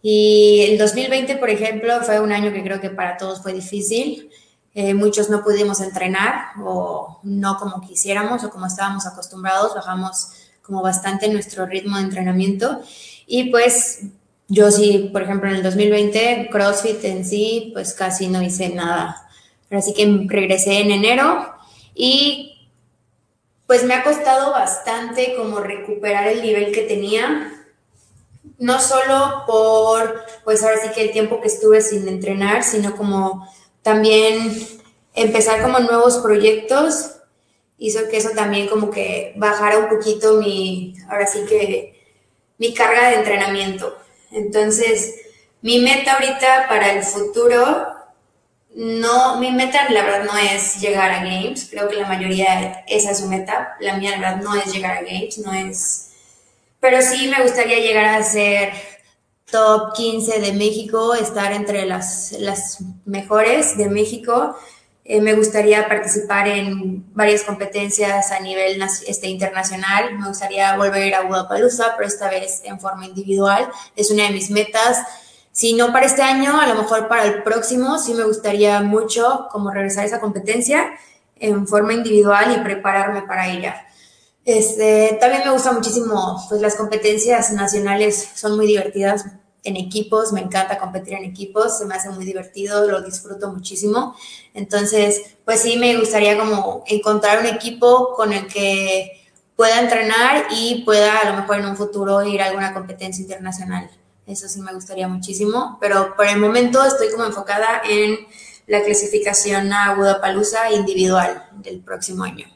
[0.09, 4.31] Y el 2020, por ejemplo, fue un año que creo que para todos fue difícil.
[4.73, 9.75] Eh, muchos no pudimos entrenar o no como quisiéramos o como estábamos acostumbrados.
[9.75, 10.29] Bajamos
[10.63, 12.83] como bastante nuestro ritmo de entrenamiento.
[13.27, 14.03] Y pues
[14.47, 19.29] yo sí, por ejemplo, en el 2020, CrossFit en sí, pues casi no hice nada.
[19.69, 21.53] Pero así que regresé en enero
[21.97, 22.69] y
[23.67, 27.56] pues me ha costado bastante como recuperar el nivel que tenía.
[28.59, 33.49] No solo por, pues ahora sí que el tiempo que estuve sin entrenar, sino como
[33.83, 34.67] también
[35.15, 37.13] empezar como nuevos proyectos
[37.79, 41.97] hizo que eso también como que bajara un poquito mi, ahora sí que,
[42.59, 43.97] mi carga de entrenamiento.
[44.31, 45.15] Entonces,
[45.63, 47.87] mi meta ahorita para el futuro,
[48.75, 53.11] no, mi meta la verdad no es llegar a Games, creo que la mayoría esa
[53.11, 56.06] es su meta, la mía la verdad no es llegar a Games, no es,
[56.89, 58.73] pero sí me gustaría llegar a ser
[59.51, 64.57] top 15 de México, estar entre las, mejores de México
[65.05, 70.17] eh, me gustaría participar en varias competencias a nivel este, internacional.
[70.17, 73.69] Me gustaría volver a Budapalooza, pero esta vez en forma individual.
[73.97, 74.99] Es una de mis metas.
[75.53, 79.49] Si no para este año, a lo mejor para el próximo, sí me gustaría mucho
[79.51, 80.93] como regresar a esa competencia
[81.37, 83.86] en forma individual y prepararme para ella.
[84.47, 89.25] Este, también me gusta muchísimo, pues las competencias nacionales son muy divertidas
[89.65, 94.15] en equipos, me encanta competir en equipos, se me hace muy divertido, lo disfruto muchísimo.
[94.55, 99.21] Entonces, pues sí, me gustaría como encontrar un equipo con el que
[99.57, 103.91] pueda entrenar y pueda a lo mejor en un futuro ir a alguna competencia internacional.
[104.29, 108.17] Eso sí me gustaría muchísimo, pero por el momento estoy como enfocada en
[108.69, 112.56] la clasificación a Budapalooza individual del próximo año.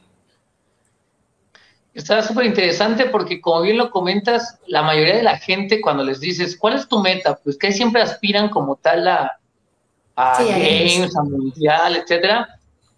[1.93, 6.21] Está súper interesante porque, como bien lo comentas, la mayoría de la gente, cuando les
[6.21, 7.37] dices, ¿cuál es tu meta?
[7.43, 9.37] Pues que siempre aspiran como tal a,
[10.15, 12.47] a games, a mundial, etcétera.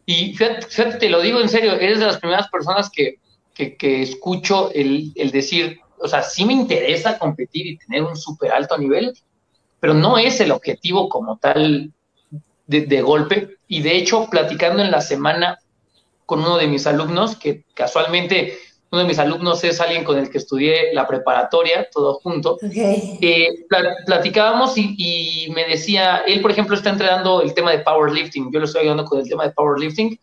[0.06, 3.18] Y fíjate, te lo digo en serio, eres de las primeras personas que,
[3.56, 8.52] que, escucho el, el, decir, o sea, sí me interesa competir y tener un súper
[8.52, 9.18] alto nivel,
[9.80, 11.92] pero no es el objetivo como tal
[12.68, 13.58] de, de golpe.
[13.68, 15.58] Y de hecho, platicando en la semana
[16.26, 18.58] con uno de mis alumnos, que casualmente
[18.94, 22.60] uno de mis alumnos es alguien con el que estudié la preparatoria, todo junto.
[22.62, 23.66] Eh,
[24.06, 28.66] platicábamos y, me decía, él por ejemplo está entrenando el tema de powerlifting, yo lo
[28.66, 30.20] estoy ayudando con el tema de powerlifting.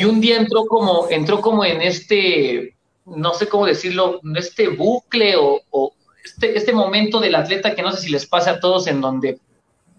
[0.00, 5.36] Y un día entró como, entró como en este, no sé cómo decirlo, este bucle
[5.36, 5.92] o, o
[6.24, 9.38] este, este momento del atleta que no sé si les pasa a todos en donde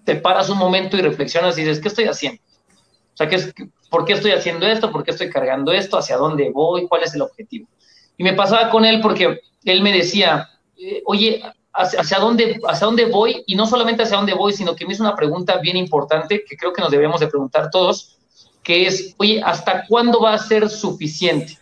[0.03, 2.41] te paras un momento y reflexionas y dices, ¿qué estoy haciendo?
[3.13, 3.53] O sea, ¿qué es,
[3.89, 4.91] ¿por qué estoy haciendo esto?
[4.91, 5.97] ¿Por qué estoy cargando esto?
[5.97, 6.89] ¿Hacia dónde voy?
[6.89, 7.69] ¿Cuál es el objetivo?
[8.17, 11.41] Y me pasaba con él porque él me decía, eh, oye,
[11.73, 13.43] ¿hacia, dónde, ¿hacia dónde voy?
[13.47, 16.55] Y no solamente hacia dónde voy, sino que me hizo una pregunta bien importante que
[16.55, 18.17] creo que nos debemos de preguntar todos,
[18.63, 21.57] que es, oye, ¿hasta cuándo va a ser suficiente?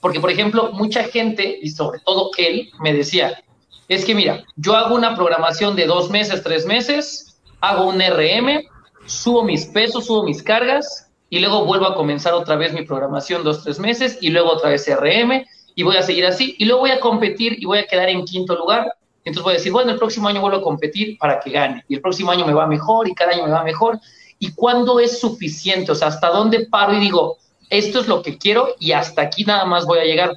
[0.00, 3.42] Porque, por ejemplo, mucha gente, y sobre todo él, me decía,
[3.88, 8.64] es que mira, yo hago una programación de dos meses, tres meses, hago un RM,
[9.06, 13.42] subo mis pesos, subo mis cargas, y luego vuelvo a comenzar otra vez mi programación
[13.42, 15.44] dos, tres meses, y luego otra vez RM,
[15.78, 18.24] y voy a seguir así, y luego voy a competir y voy a quedar en
[18.24, 18.92] quinto lugar.
[19.18, 21.94] Entonces voy a decir, bueno, el próximo año vuelvo a competir para que gane, y
[21.94, 24.00] el próximo año me va mejor, y cada año me va mejor.
[24.40, 25.92] ¿Y cuándo es suficiente?
[25.92, 27.36] O sea, ¿hasta dónde paro y digo,
[27.70, 30.32] esto es lo que quiero y hasta aquí nada más voy a llegar?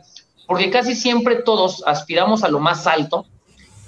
[0.45, 3.25] Porque casi siempre todos aspiramos a lo más alto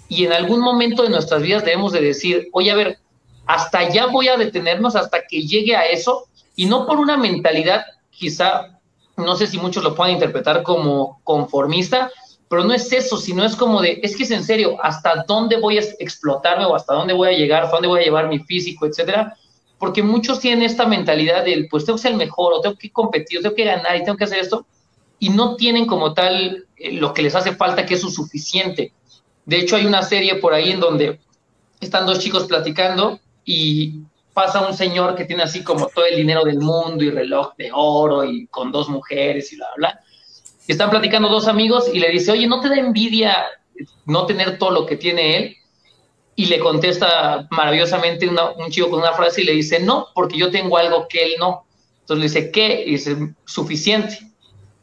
[0.08, 2.98] y en algún momento de nuestras vidas debemos de decir, oye, a ver,
[3.46, 7.86] hasta allá voy a detenernos hasta que llegue a eso y no por una mentalidad
[8.10, 8.80] quizá
[9.18, 12.12] no sé si muchos lo puedan interpretar como conformista,
[12.50, 15.58] pero no es eso, sino es como de, es que es en serio, hasta dónde
[15.58, 18.40] voy a explotarme o hasta dónde voy a llegar, hasta dónde voy a llevar mi
[18.40, 19.36] físico, etcétera,
[19.80, 22.92] porque muchos tienen esta mentalidad del, pues tengo que ser el mejor, o tengo que
[22.92, 24.66] competir, o tengo que ganar, y tengo que hacer esto,
[25.20, 28.94] y no tienen como tal eh, lo que les hace falta, que es su suficiente.
[29.46, 31.20] De hecho, hay una serie por ahí en donde
[31.80, 34.02] están dos chicos platicando y
[34.34, 37.70] pasa un señor que tiene así como todo el dinero del mundo y reloj de
[37.74, 40.04] oro y con dos mujeres y bla, bla, bla.
[40.68, 43.46] Y están platicando dos amigos y le dice, oye, ¿no te da envidia
[44.06, 45.56] no tener todo lo que tiene él?
[46.36, 50.50] Y le contesta maravillosamente un chico con una frase y le dice, no, porque yo
[50.50, 51.66] tengo algo que él no.
[52.02, 52.84] Entonces le dice, ¿qué?
[52.88, 53.16] Y dice,
[53.46, 54.20] suficiente.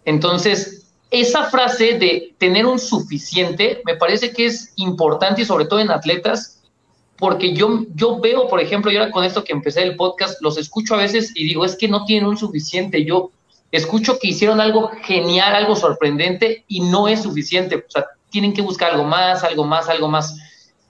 [0.05, 5.81] Entonces, esa frase de tener un suficiente me parece que es importante y sobre todo
[5.81, 6.60] en atletas
[7.21, 10.57] porque yo, yo veo, por ejemplo, yo ahora con esto que empecé el podcast, los
[10.57, 13.05] escucho a veces y digo, es que no tienen un suficiente.
[13.05, 13.31] Yo
[13.71, 17.77] escucho que hicieron algo genial, algo sorprendente y no es suficiente.
[17.77, 20.35] O sea, tienen que buscar algo más, algo más, algo más.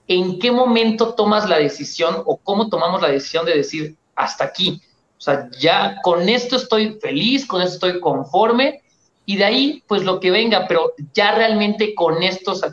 [0.06, 4.80] ¿En qué momento tomas la decisión o cómo tomamos la decisión de decir hasta aquí?
[5.18, 8.82] O sea, ya con esto estoy feliz, con esto estoy conforme
[9.26, 12.72] y de ahí, pues lo que venga, pero ya realmente con esto o sea,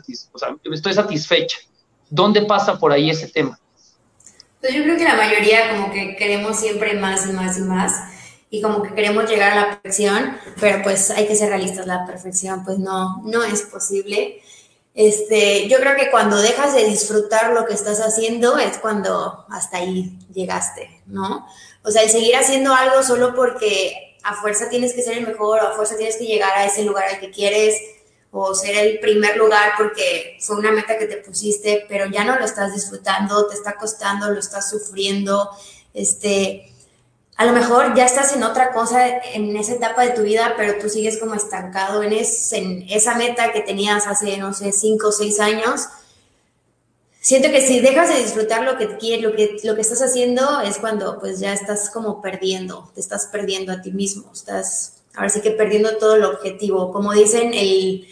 [0.72, 1.58] estoy satisfecha.
[2.10, 3.58] ¿Dónde pasa por ahí ese tema?
[4.60, 7.92] Pues yo creo que la mayoría como que queremos siempre más y más y más
[8.50, 12.06] y como que queremos llegar a la perfección, pero pues hay que ser realistas, la
[12.06, 14.42] perfección pues no, no es posible.
[14.94, 19.78] Este, yo creo que cuando dejas de disfrutar lo que estás haciendo es cuando hasta
[19.78, 21.46] ahí llegaste, ¿no?
[21.84, 25.60] O sea, el seguir haciendo algo solo porque a fuerza tienes que ser el mejor
[25.60, 27.76] a fuerza tienes que llegar a ese lugar al que quieres,
[28.30, 32.38] o ser el primer lugar porque fue una meta que te pusiste, pero ya no
[32.38, 35.50] lo estás disfrutando, te está costando, lo estás sufriendo,
[35.94, 36.72] este,
[37.36, 40.78] a lo mejor ya estás en otra cosa en esa etapa de tu vida, pero
[40.80, 45.12] tú sigues como estancado en, en esa meta que tenías hace, no sé, cinco o
[45.12, 45.86] seis años.
[47.20, 50.60] Siento que si dejas de disfrutar lo que quieres, lo que, lo que estás haciendo,
[50.60, 55.30] es cuando pues ya estás como perdiendo, te estás perdiendo a ti mismo, estás ahora
[55.30, 56.92] sí que perdiendo todo el objetivo.
[56.92, 58.06] Como dicen, el,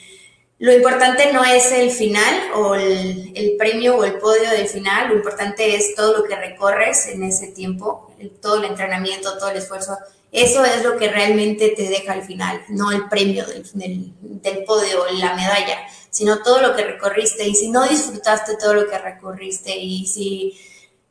[0.58, 5.14] lo importante no es el final o el, premio o el podio del final, lo
[5.14, 8.10] importante es todo lo que recorres en ese tiempo,
[8.42, 9.96] todo el entrenamiento, todo el esfuerzo.
[10.32, 14.64] Eso es lo que realmente te deja al final, no el premio del, del, del
[14.64, 15.78] podio, la medalla,
[16.10, 17.46] sino todo lo que recorriste.
[17.46, 20.58] Y si no disfrutaste todo lo que recorriste y si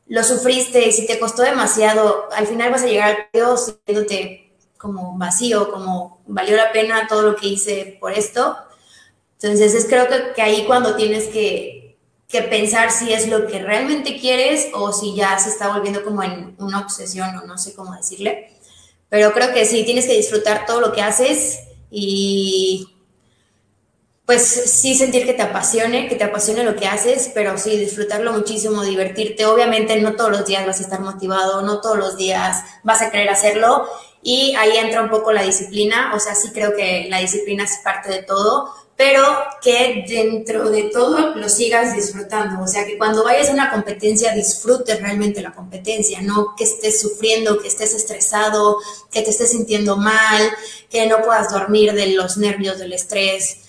[0.08, 4.45] lo sufriste y si te costó demasiado, al final vas a llegar al podio sintiéndote
[4.78, 8.56] como vacío, como valió la pena todo lo que hice por esto
[9.42, 11.98] entonces es creo que, que ahí cuando tienes que,
[12.28, 16.24] que, pensar si es lo que realmente quieres o si ya se está volviendo como
[16.24, 18.50] en una obsesión o no sé cómo decirle.
[19.10, 21.60] Pero creo que sí, tienes que disfrutar todo lo que haces
[21.92, 22.92] y
[24.26, 28.34] pues sí sentir que te apasione, que te apasione lo que haces, pero sí disfrutarlo
[28.34, 29.46] muchísimo, divertirte.
[29.46, 33.12] Obviamente no todos los días vas a estar motivado, no todos los días vas a
[33.12, 33.88] querer hacerlo
[34.26, 37.78] y ahí entra un poco la disciplina, o sea, sí creo que la disciplina es
[37.84, 39.22] parte de todo, pero
[39.62, 44.34] que dentro de todo lo sigas disfrutando, o sea, que cuando vayas a una competencia
[44.34, 48.80] disfrutes realmente la competencia, no que estés sufriendo, que estés estresado,
[49.12, 50.42] que te estés sintiendo mal,
[50.90, 53.60] que no puedas dormir de los nervios, del estrés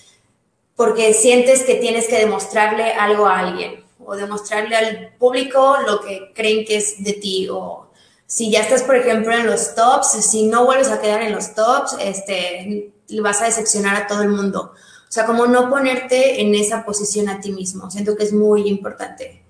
[0.77, 6.31] porque sientes que tienes que demostrarle algo a alguien o demostrarle al público lo que
[6.33, 7.86] creen que es de ti o
[8.27, 11.55] si ya estás, por ejemplo, en los tops, si no vuelves a quedar en los
[11.55, 14.73] tops, este, vas a decepcionar a todo el mundo.
[14.73, 17.89] O sea, como no ponerte en esa posición a ti mismo.
[17.89, 19.41] Siento que es muy importante.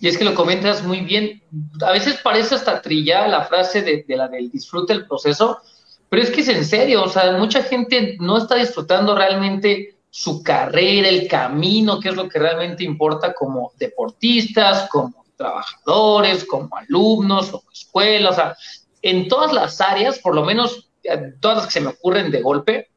[0.00, 1.40] Y es que lo comentas muy bien.
[1.80, 5.60] A veces parece hasta trillada la frase de, de la del disfrute el proceso,
[6.08, 10.42] pero es que es en serio, o sea, mucha gente no está disfrutando realmente su
[10.42, 17.50] carrera, el camino, que es lo que realmente importa como deportistas, como trabajadores, como alumnos,
[17.50, 18.56] como escuelas, o sea,
[19.02, 22.40] en todas las áreas, por lo menos eh, todas las que se me ocurren de
[22.40, 22.88] golpe,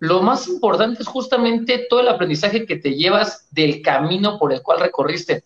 [0.00, 4.62] lo más importante es justamente todo el aprendizaje que te llevas del camino por el
[4.62, 5.44] cual recorriste.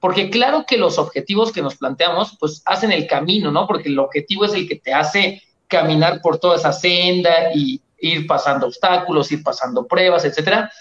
[0.00, 3.66] Porque claro que los objetivos que nos planteamos, pues hacen el camino, ¿no?
[3.66, 8.26] Porque el objetivo es el que te hace caminar por toda esa senda y ir
[8.26, 10.72] pasando obstáculos, ir pasando pruebas, etcétera.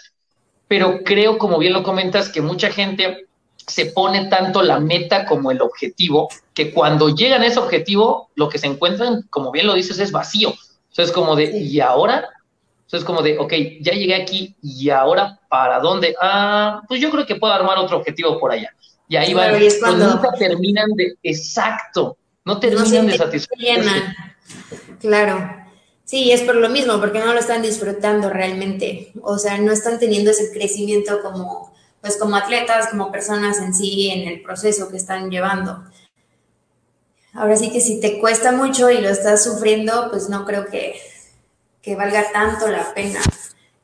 [0.68, 3.28] Pero creo, como bien lo comentas, que mucha gente
[3.70, 8.49] se pone tanto la meta como el objetivo, que cuando llegan a ese objetivo, lo
[8.49, 10.49] que se encuentran, como bien lo dices, es vacío.
[10.49, 12.28] O es como de, ¿y ahora?
[12.91, 16.15] O es como de, ok, ya llegué aquí, ¿y ahora para dónde?
[16.22, 18.74] Ah, pues yo creo que puedo armar otro objetivo por allá.
[19.07, 23.84] Y ahí van, pues nunca terminan de, exacto, no terminan de satisfacer.
[24.99, 25.55] Claro.
[26.03, 29.11] Sí, es por lo mismo, porque no lo están disfrutando realmente.
[29.22, 31.68] O sea, no están teniendo ese crecimiento como,
[32.02, 35.84] pues como atletas, como personas en sí, en el proceso que están llevando.
[37.34, 41.00] Ahora sí que si te cuesta mucho y lo estás sufriendo, pues no creo que,
[41.82, 43.20] que valga tanto la pena.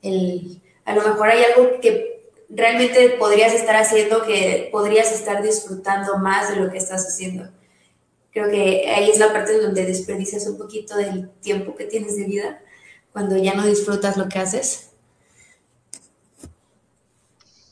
[0.01, 6.17] El, a lo mejor hay algo que realmente podrías estar haciendo que podrías estar disfrutando
[6.17, 7.49] más de lo que estás haciendo
[8.35, 12.25] creo que ahí es la parte donde desperdicias un poquito del tiempo que tienes de
[12.25, 12.61] vida,
[13.13, 14.89] cuando ya no disfrutas lo que haces.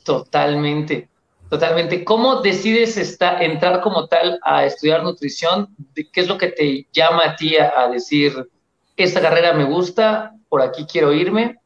[0.04, 1.10] Totalmente,
[1.50, 2.04] totalmente.
[2.04, 5.76] ¿Cómo decides entrar como tal a estudiar nutrición?
[5.96, 8.50] ¿Qué es lo que te llama a ti a, decir,
[8.98, 11.58] esta carrera me gusta, por aquí quiero irme?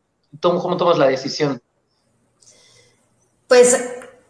[0.42, 1.62] ¿Cómo tomas la decisión?
[3.48, 3.74] Pues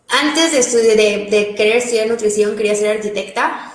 [0.10, 3.74] antes de, estudiar, de querer estudiar nutrición, quería ser arquitecta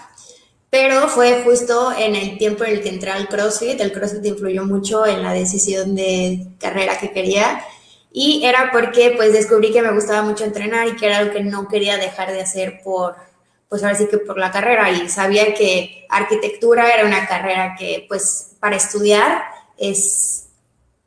[0.73, 3.79] pero fue justo en el tiempo en el que entré al CrossFit.
[3.79, 7.63] El CrossFit influyó mucho en la decisión de carrera que quería.
[8.13, 11.43] Y era porque pues descubrí que me gustaba mucho entrenar y que era algo que
[11.43, 13.17] no quería dejar de hacer por,
[13.69, 14.91] pues ahora sí que por la carrera.
[14.91, 19.45] Y sabía que arquitectura era una carrera que pues para estudiar
[19.79, 20.49] es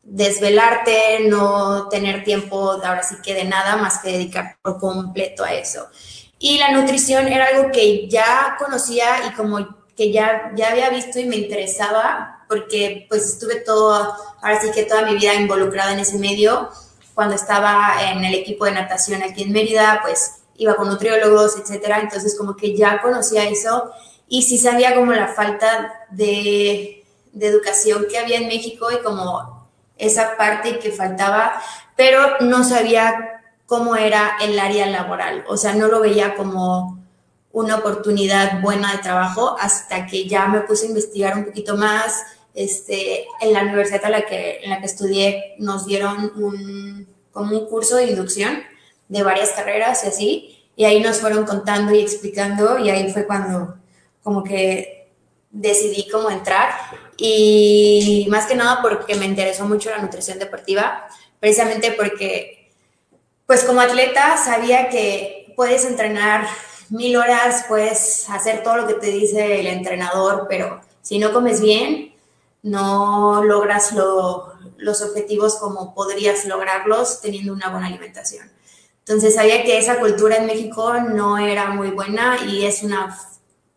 [0.01, 5.53] desvelarte, no tener tiempo ahora sí que de nada más que dedicar por completo a
[5.53, 5.87] eso.
[6.37, 11.19] Y la nutrición era algo que ya conocía y como que ya, ya había visto
[11.19, 15.99] y me interesaba, porque pues estuve todo, ahora sí que toda mi vida involucrada en
[15.99, 16.69] ese medio.
[17.15, 21.99] Cuando estaba en el equipo de natación aquí en Mérida, pues iba con nutriólogos, etcétera.
[22.01, 23.91] Entonces, como que ya conocía eso
[24.27, 29.67] y sí sabía como la falta de, de educación que había en México y como
[29.97, 31.61] esa parte que faltaba,
[31.95, 35.43] pero no sabía cómo era el área laboral.
[35.47, 36.99] O sea, no lo veía como
[37.51, 42.23] una oportunidad buena de trabajo hasta que ya me puse a investigar un poquito más.
[42.55, 47.59] Este, en la universidad en la que, en la que estudié nos dieron un, como
[47.59, 48.63] un curso de inducción
[49.09, 53.27] de varias carreras y así, y ahí nos fueron contando y explicando y ahí fue
[53.27, 53.75] cuando
[54.23, 55.09] como que
[55.51, 56.71] decidí cómo entrar
[57.17, 61.07] y más que nada porque me interesó mucho la nutrición deportiva,
[61.41, 62.71] precisamente porque
[63.45, 66.47] pues como atleta sabía que puedes entrenar
[66.89, 71.61] mil horas, puedes hacer todo lo que te dice el entrenador, pero si no comes
[71.61, 72.14] bien,
[72.65, 78.51] no logras los objetivos como podrías lograrlos teniendo una buena alimentación.
[78.99, 83.17] Entonces sabía que esa cultura en México no era muy buena y es una,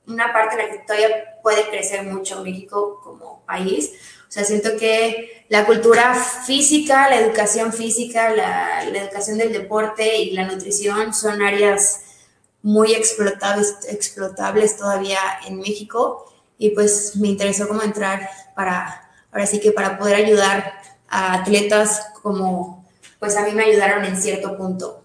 [0.07, 1.09] una parte en la que todavía
[1.43, 3.93] puede crecer mucho México como país
[4.29, 10.33] o sea, siento que la cultura física, la educación física, la, educación del deporte y
[10.33, 12.03] la nutrición son áreas
[12.61, 19.61] muy explotables, explotables todavía en México y pues me interesó como entrar para, ahora sí
[19.61, 20.75] que para poder ayudar
[21.09, 22.85] a atletas como
[23.19, 25.03] pues a mí me ayudaron en cierto punto.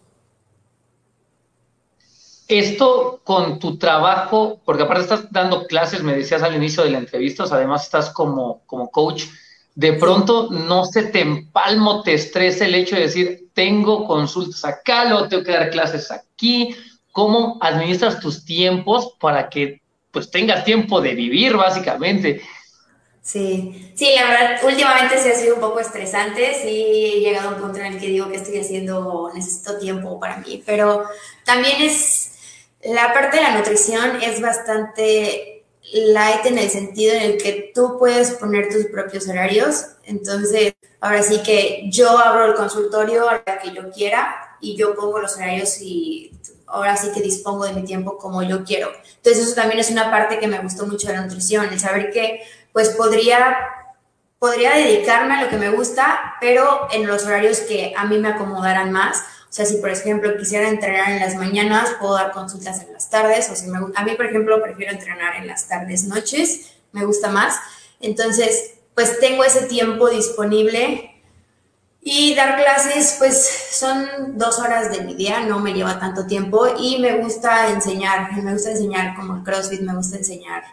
[2.47, 6.99] Esto con tu trabajo, porque aparte estás dando clases, me decías al inicio de la
[6.99, 9.23] entrevista, además estás como, como coach,
[9.75, 15.05] de pronto no se te empalmo, te estresa el hecho de decir, tengo consultas acá,
[15.05, 16.75] luego tengo que dar clases aquí,
[17.11, 19.81] ¿cómo administras tus tiempos para que
[20.13, 22.41] pues tengas tiempo de vivir básicamente?
[23.23, 27.53] Sí, sí, la verdad, últimamente sí ha sido un poco estresante, sí he llegado a
[27.53, 31.05] un punto en el que digo que estoy haciendo, necesito tiempo para mí, pero
[31.45, 32.31] también es,
[32.83, 37.97] la parte de la nutrición es bastante light en el sentido en el que tú
[37.97, 43.59] puedes poner tus propios horarios, entonces ahora sí que yo abro el consultorio a la
[43.59, 46.31] que yo quiera y yo pongo los horarios y
[46.73, 48.89] ahora sí que dispongo de mi tiempo como yo quiero.
[49.17, 52.11] Entonces eso también es una parte que me gustó mucho de la nutrición, el saber
[52.11, 53.55] que pues podría,
[54.39, 58.29] podría dedicarme a lo que me gusta, pero en los horarios que a mí me
[58.29, 59.19] acomodaran más.
[59.49, 63.11] O sea, si por ejemplo quisiera entrenar en las mañanas, puedo dar consultas en las
[63.11, 67.29] tardes, o si a mí, por ejemplo, prefiero entrenar en las tardes, noches, me gusta
[67.29, 67.55] más.
[67.99, 71.12] Entonces, pues tengo ese tiempo disponible
[72.05, 76.67] y dar clases, pues son dos horas de mi día, no me lleva tanto tiempo
[76.77, 80.63] y me gusta enseñar, me gusta enseñar como el CrossFit, me gusta enseñar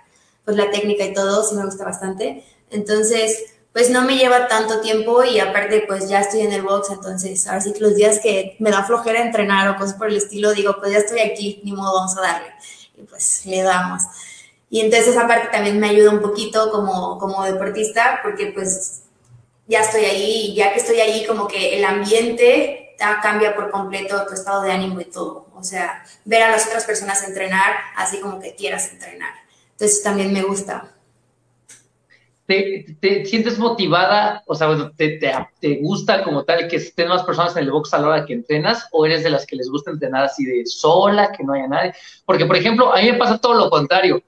[0.45, 2.45] pues la técnica y todo, sí me gusta bastante.
[2.70, 6.91] Entonces, pues no me lleva tanto tiempo y aparte pues ya estoy en el box,
[6.91, 10.16] entonces ahora sí que los días que me da flojera entrenar o cosas por el
[10.16, 12.49] estilo, digo, pues ya estoy aquí, ni modo, vamos a darle.
[12.99, 14.03] Y pues le damos.
[14.68, 18.99] Y entonces esa parte también me ayuda un poquito como, como deportista, porque pues
[19.71, 24.35] ya estoy ahí ya que estoy ahí como que el ambiente cambia por completo tu
[24.35, 25.47] estado de ánimo y todo.
[25.55, 29.33] O sea, ver a las otras personas entrenar así como que quieras entrenar.
[29.73, 30.93] Entonces también me gusta.
[32.47, 34.43] ¿Te, sientes motivada?
[34.47, 35.21] O sea, te,
[35.61, 38.33] te, gusta como tal que estén más personas en el box a la hora que
[38.33, 38.89] entrenas?
[38.91, 41.95] ¿O eres de las que les gusta entrenar así de sola, que no haya nadie?
[42.27, 44.21] Porque, por ejemplo, a mí me pasa todo lo contrario.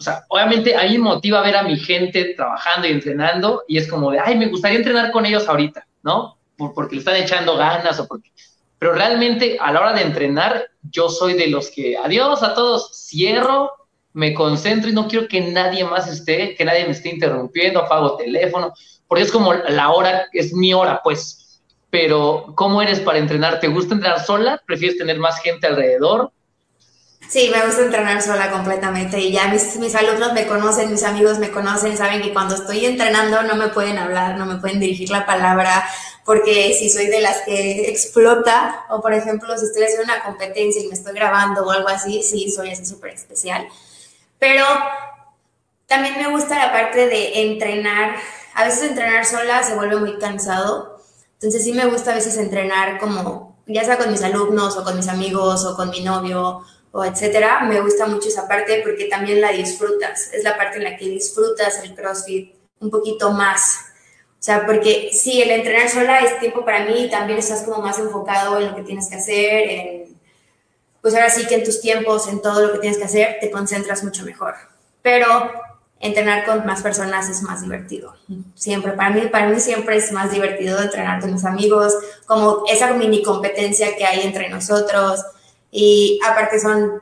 [0.00, 3.76] O sea, obviamente a mí me motiva ver a mi gente trabajando y entrenando y
[3.76, 6.38] es como de, ay, me gustaría entrenar con ellos ahorita, ¿no?
[6.56, 8.30] porque le están echando ganas o porque...
[8.78, 12.90] Pero realmente a la hora de entrenar, yo soy de los que, adiós a todos,
[12.94, 13.72] cierro,
[14.14, 18.16] me concentro y no quiero que nadie más esté, que nadie me esté interrumpiendo, apago
[18.16, 18.72] teléfono,
[19.06, 21.62] porque es como la hora, es mi hora, pues.
[21.90, 23.60] Pero, ¿cómo eres para entrenar?
[23.60, 24.62] ¿Te gusta entrenar sola?
[24.66, 26.32] ¿Prefieres tener más gente alrededor?
[27.30, 31.38] Sí, me gusta entrenar sola completamente y ya mis, mis alumnos me conocen, mis amigos
[31.38, 35.10] me conocen, saben que cuando estoy entrenando no me pueden hablar, no me pueden dirigir
[35.10, 35.88] la palabra,
[36.24, 40.82] porque si soy de las que explota, o por ejemplo, si estoy haciendo una competencia
[40.82, 43.64] y me estoy grabando o algo así, sí, soy así súper especial.
[44.40, 44.64] Pero
[45.86, 48.16] también me gusta la parte de entrenar.
[48.54, 51.00] A veces entrenar sola se vuelve muy cansado.
[51.34, 54.96] Entonces sí me gusta a veces entrenar como, ya sea con mis alumnos o con
[54.96, 57.60] mis amigos o con mi novio o etcétera.
[57.64, 60.32] Me gusta mucho esa parte porque también la disfrutas.
[60.32, 63.86] Es la parte en la que disfrutas el CrossFit un poquito más.
[64.32, 67.82] O sea, porque sí, el entrenar sola es tiempo para mí y también estás como
[67.82, 70.20] más enfocado en lo que tienes que hacer, en
[71.00, 73.50] pues ahora sí que en tus tiempos, en todo lo que tienes que hacer, te
[73.50, 74.54] concentras mucho mejor.
[75.02, 75.50] Pero
[75.98, 78.14] entrenar con más personas es más divertido.
[78.54, 81.94] Siempre, para mí, para mí siempre es más divertido entrenar con mis amigos,
[82.26, 85.24] como esa mini competencia que hay entre nosotros.
[85.70, 87.00] Y aparte son,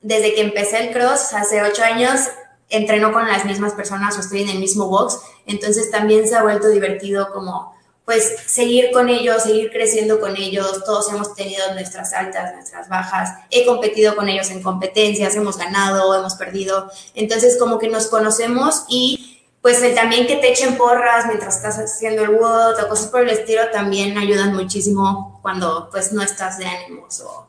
[0.00, 2.20] desde que empecé el cross, hace ocho años,
[2.68, 6.42] entreno con las mismas personas o estoy en el mismo box, entonces también se ha
[6.42, 10.84] vuelto divertido como pues seguir con ellos, seguir creciendo con ellos.
[10.84, 13.30] Todos hemos tenido nuestras altas, nuestras bajas.
[13.50, 16.90] He competido con ellos en competencias, hemos ganado, hemos perdido.
[17.14, 21.78] Entonces, como que nos conocemos y pues el también que te echen porras mientras estás
[21.78, 26.58] haciendo el WOD o cosas por el estilo también ayudan muchísimo cuando pues no estás
[26.58, 27.48] de ánimos o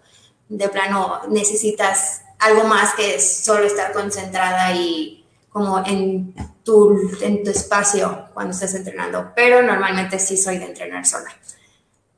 [0.50, 7.50] de plano necesitas algo más que solo estar concentrada y como en tu, en tu
[7.52, 11.34] espacio cuando estés entrenando, pero normalmente sí soy de entrenar sola.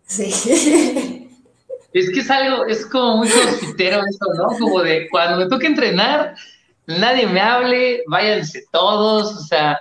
[0.05, 1.23] Sí.
[1.93, 4.59] Es que es algo, es como muy hospitero eso, ¿no?
[4.59, 6.35] Como de cuando me toca entrenar,
[6.85, 9.79] nadie me hable, váyanse todos, o sea,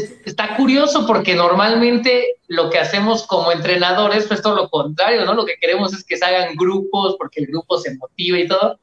[0.00, 5.34] pues, está curioso porque normalmente lo que hacemos como entrenadores es todo lo contrario, ¿no?
[5.34, 8.78] Lo que queremos es que se hagan grupos porque el grupo se motiva y todo,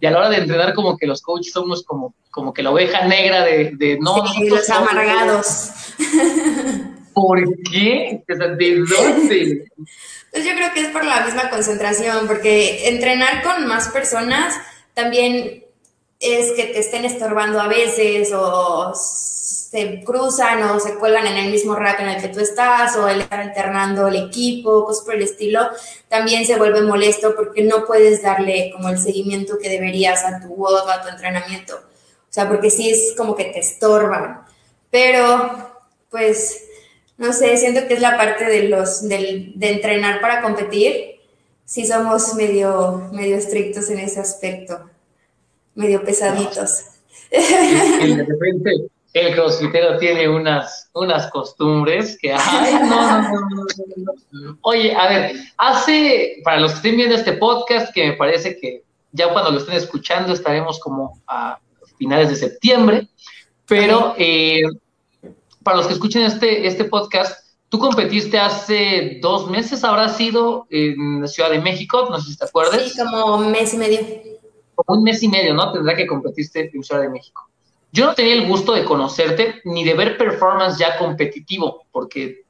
[0.00, 2.70] y a la hora de entrenar como que los coaches somos como, como que la
[2.70, 4.26] oveja negra de, de no...
[4.28, 5.70] Sí, los amargados.
[7.14, 8.22] ¿Por qué?
[8.26, 9.64] ¿De dónde?
[10.32, 14.54] Pues yo creo que es por la misma concentración, porque entrenar con más personas
[14.92, 15.64] también
[16.18, 18.92] es que te estén estorbando a veces o
[19.74, 23.08] se cruzan o se cuelgan en el mismo rack en el que tú estás o
[23.08, 25.68] el estar alternando el equipo, cosas por el estilo,
[26.08, 30.54] también se vuelve molesto porque no puedes darle como el seguimiento que deberías a tu
[30.54, 31.74] WOD, a tu entrenamiento.
[31.74, 34.42] O sea, porque sí es como que te estorban.
[34.92, 35.50] Pero,
[36.08, 36.66] pues,
[37.16, 41.16] no sé, siento que es la parte de los, de entrenar para competir.
[41.64, 44.88] Sí somos medio, medio estrictos en ese aspecto,
[45.74, 46.84] medio pesaditos.
[47.32, 53.66] de repente el crossfitero tiene unas, unas costumbres que, ay, no, no,
[54.32, 58.58] no, Oye, a ver, hace, para los que estén viendo este podcast, que me parece
[58.58, 61.60] que ya cuando lo estén escuchando estaremos como a
[61.96, 63.08] finales de septiembre,
[63.66, 64.62] pero eh,
[65.62, 71.26] para los que escuchen este, este podcast, tú competiste hace dos meses, habrá sido en
[71.28, 72.82] Ciudad de México, no sé si te acuerdas.
[72.82, 74.00] Sí, como un mes y medio.
[74.74, 75.72] Como un mes y medio, ¿no?
[75.72, 77.48] Tendrá que competiste en Ciudad de México.
[77.94, 82.42] Yo no tenía el gusto de conocerte ni de ver performance ya competitivo, porque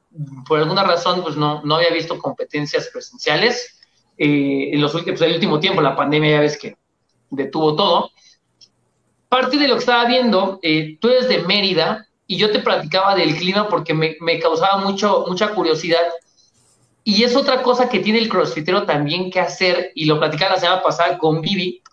[0.47, 3.79] por alguna razón pues no, no había visto competencias presenciales.
[4.17, 6.75] Eh, en los últimos, pues, el último tiempo, la pandemia ya ves que
[7.29, 8.09] detuvo todo.
[9.29, 13.13] Parte de lo que estaba viendo, eh, tú eres de Mérida y yo te platicaba
[13.13, 16.07] del clima porque me, me, causaba mucho, mucha curiosidad.
[17.03, 20.59] Y es otra cosa que tiene el crossfitero también que hacer, y lo platicaba la
[20.59, 21.83] semana pasada con Vivi,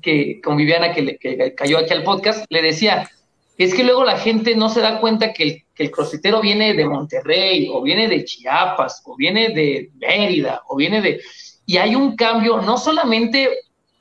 [0.00, 3.08] que con Viviana que, que cayó aquí al podcast, le decía,
[3.56, 7.68] es que luego la gente no se da cuenta que el, que viene de Monterrey,
[7.72, 11.20] o viene de Chiapas, o viene de Mérida, o viene de...
[11.66, 13.48] Y hay un cambio no solamente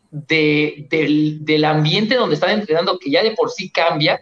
[0.09, 4.21] de, del, ambiente donde están entrenando, que ya de por sí cambia,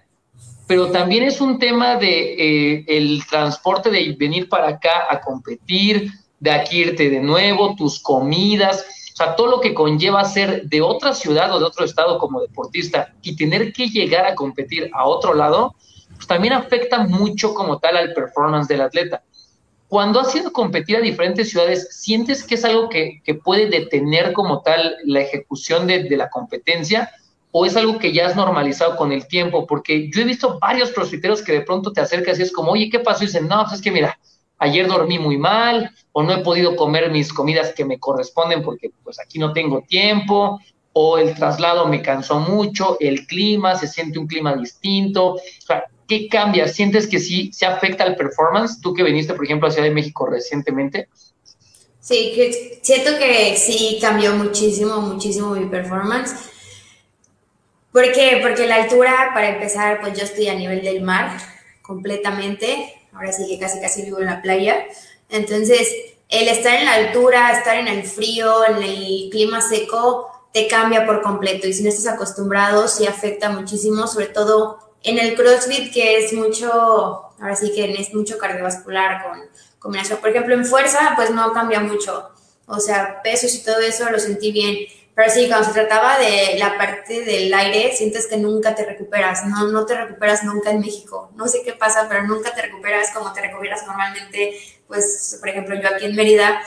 [0.67, 2.33] pero también es un tema de
[2.77, 7.99] eh, el transporte de venir para acá a competir, de aquí irte de nuevo, tus
[7.99, 8.85] comidas,
[9.23, 13.13] sea, todo lo que conlleva ser de otra ciudad o de otro estado como deportista
[13.21, 15.75] y tener que llegar a competir a otro lado,
[16.15, 19.23] pues también afecta mucho como tal al performance del atleta.
[19.87, 24.31] Cuando has ido competir a diferentes ciudades, ¿sientes que es algo que, que puede detener
[24.31, 27.11] como tal la ejecución de, de, la competencia?
[27.51, 29.67] ¿O es algo que ya has normalizado con el tiempo?
[29.67, 32.89] Porque yo he visto varios crossfiteros que de pronto te acercas y es como, oye,
[32.89, 33.23] ¿qué pasó?
[33.23, 34.17] Y dicen, no, pues es que mira,
[34.61, 38.91] ayer dormí muy mal o no he podido comer mis comidas que me corresponden porque
[39.03, 40.59] pues aquí no tengo tiempo
[40.93, 45.33] o el traslado me cansó mucho, el clima, se siente un clima distinto.
[45.33, 46.67] O sea, ¿qué cambia?
[46.67, 48.79] ¿Sientes que sí se afecta al performance?
[48.81, 51.07] Tú que viniste, por ejemplo, a Ciudad de México recientemente.
[51.99, 52.33] Sí,
[52.81, 56.35] siento que sí cambió muchísimo, muchísimo mi performance.
[57.91, 58.39] ¿Por qué?
[58.41, 61.37] Porque la altura, para empezar, pues yo estoy a nivel del mar
[61.81, 64.85] completamente ahora sí que casi casi vivo en la playa.
[65.29, 65.87] Entonces,
[66.29, 71.05] el estar en la altura, estar en el frío, en el clima seco, te cambia
[71.05, 71.67] por completo.
[71.67, 76.33] Y si no estás acostumbrado, sí afecta muchísimo, sobre todo en el CrossFit, que es
[76.33, 76.71] mucho,
[77.39, 79.41] ahora sí que es mucho cardiovascular con
[79.79, 80.19] combinación.
[80.19, 82.29] Por ejemplo, en fuerza, pues no cambia mucho.
[82.67, 84.77] O sea, pesos y todo eso lo sentí bien
[85.13, 89.45] pero sí, cuando se trataba de la parte del aire, sientes que nunca te recuperas,
[89.45, 91.31] no, no te recuperas nunca en México.
[91.35, 94.57] No sé qué pasa, pero nunca te recuperas como te recuperas normalmente,
[94.87, 96.61] pues, por ejemplo, yo aquí en Mérida,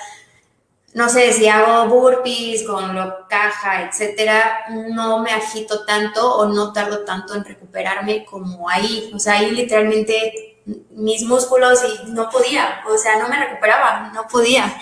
[0.92, 6.72] no sé, si hago burpees con lo caja, etcétera, no me agito tanto o no
[6.72, 9.10] tardo tanto en recuperarme como ahí.
[9.12, 10.53] O sea, ahí literalmente
[10.90, 14.74] mis músculos y no podía, o sea, no me recuperaba, no podía.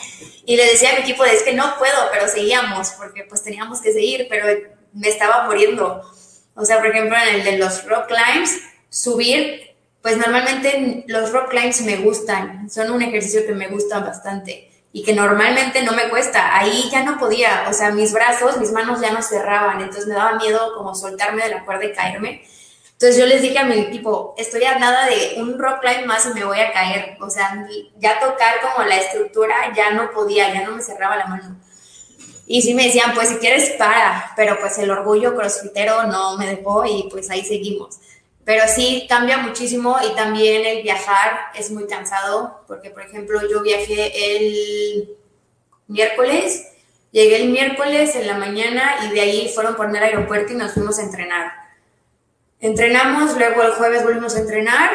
[0.46, 3.80] Y le decía a mi equipo, es que no puedo, pero seguíamos, porque pues teníamos
[3.80, 4.46] que seguir, pero
[4.92, 6.02] me estaba muriendo.
[6.54, 8.60] O sea, por ejemplo, en el de los rock climbs,
[8.90, 14.68] subir, pues normalmente los rock climbs me gustan, son un ejercicio que me gusta bastante
[14.92, 16.56] y que normalmente no me cuesta.
[16.56, 20.14] Ahí ya no podía, o sea, mis brazos, mis manos ya no cerraban, entonces me
[20.14, 22.44] daba miedo como soltarme de la cuerda y caerme.
[23.02, 26.24] Entonces yo les dije a mi equipo, estoy a nada de un rock climb más
[26.24, 27.16] y me voy a caer.
[27.20, 27.66] O sea,
[27.98, 31.56] ya tocar como la estructura ya no podía, ya no me cerraba la mano.
[32.46, 36.46] Y sí me decían, pues si quieres para, pero pues el orgullo crossfitero no me
[36.46, 37.98] dejó y pues ahí seguimos.
[38.44, 43.62] Pero sí cambia muchísimo y también el viajar es muy cansado, porque por ejemplo yo
[43.62, 45.16] viajé el
[45.88, 46.68] miércoles,
[47.10, 50.74] llegué el miércoles en la mañana y de ahí fueron por el aeropuerto y nos
[50.74, 51.61] fuimos a entrenar
[52.62, 54.92] Entrenamos, luego el jueves volvimos a entrenar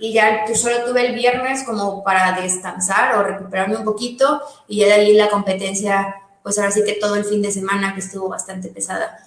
[0.00, 4.86] y ya solo tuve el viernes como para descansar o recuperarme un poquito y ya
[4.86, 8.28] de ahí la competencia, pues ahora sí que todo el fin de semana que estuvo
[8.28, 9.24] bastante pesada.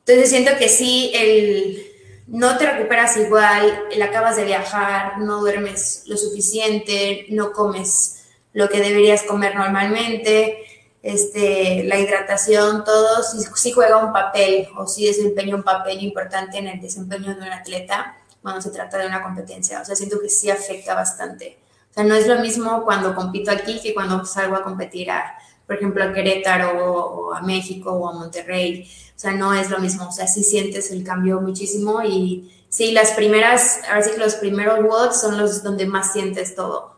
[0.00, 1.86] Entonces siento que sí, el,
[2.26, 8.68] no te recuperas igual, el acabas de viajar, no duermes lo suficiente, no comes lo
[8.68, 10.66] que deberías comer normalmente,
[11.02, 13.22] este, la hidratación, todo
[13.54, 17.52] sí, juega un papel o sí desempeña un papel importante en el desempeño de un
[17.52, 18.16] atleta.
[18.42, 19.80] cuando se trata de una competencia.
[19.80, 21.58] O sea, siento que sí afecta bastante.
[21.90, 25.36] O sea, no es lo mismo cuando compito aquí que cuando salgo a competir a,
[25.66, 28.88] por ejemplo, a Querétaro o, a México o a Monterrey.
[29.16, 30.08] O sea, no es lo mismo.
[30.08, 34.34] O sea, sí sientes el cambio muchísimo y sí, las primeras, ahora sí que los
[34.36, 36.97] primeros WODs son los donde más sientes todo.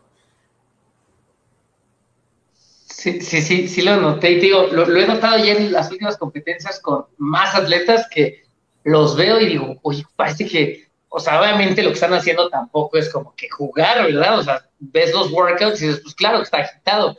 [3.01, 6.17] Sí, sí, sí, sí lo noté y digo, lo, he notado ya en las últimas
[6.17, 8.43] competencias con más atletas que
[8.83, 12.99] los veo y digo, oye, parece que, o sea, obviamente lo que están haciendo tampoco
[12.99, 14.37] es como que jugar, ¿verdad?
[14.37, 17.17] O sea, ves los workouts y dices, pues claro, está agitado,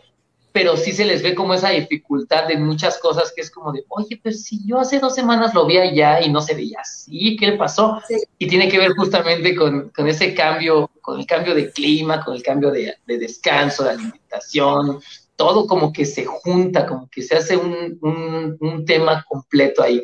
[0.53, 3.85] pero sí se les ve como esa dificultad de muchas cosas que es como de,
[3.89, 7.37] oye, pues si yo hace dos semanas lo vi allá y no se veía así,
[7.37, 8.01] ¿qué le pasó?
[8.39, 12.37] Y tiene que ver justamente con, con, ese cambio, con el cambio de clima, con
[12.37, 15.01] el cambio de, de descanso, de alimentación,
[15.43, 20.01] todo como que se junta, como que se hace un, un, tema completo ahí.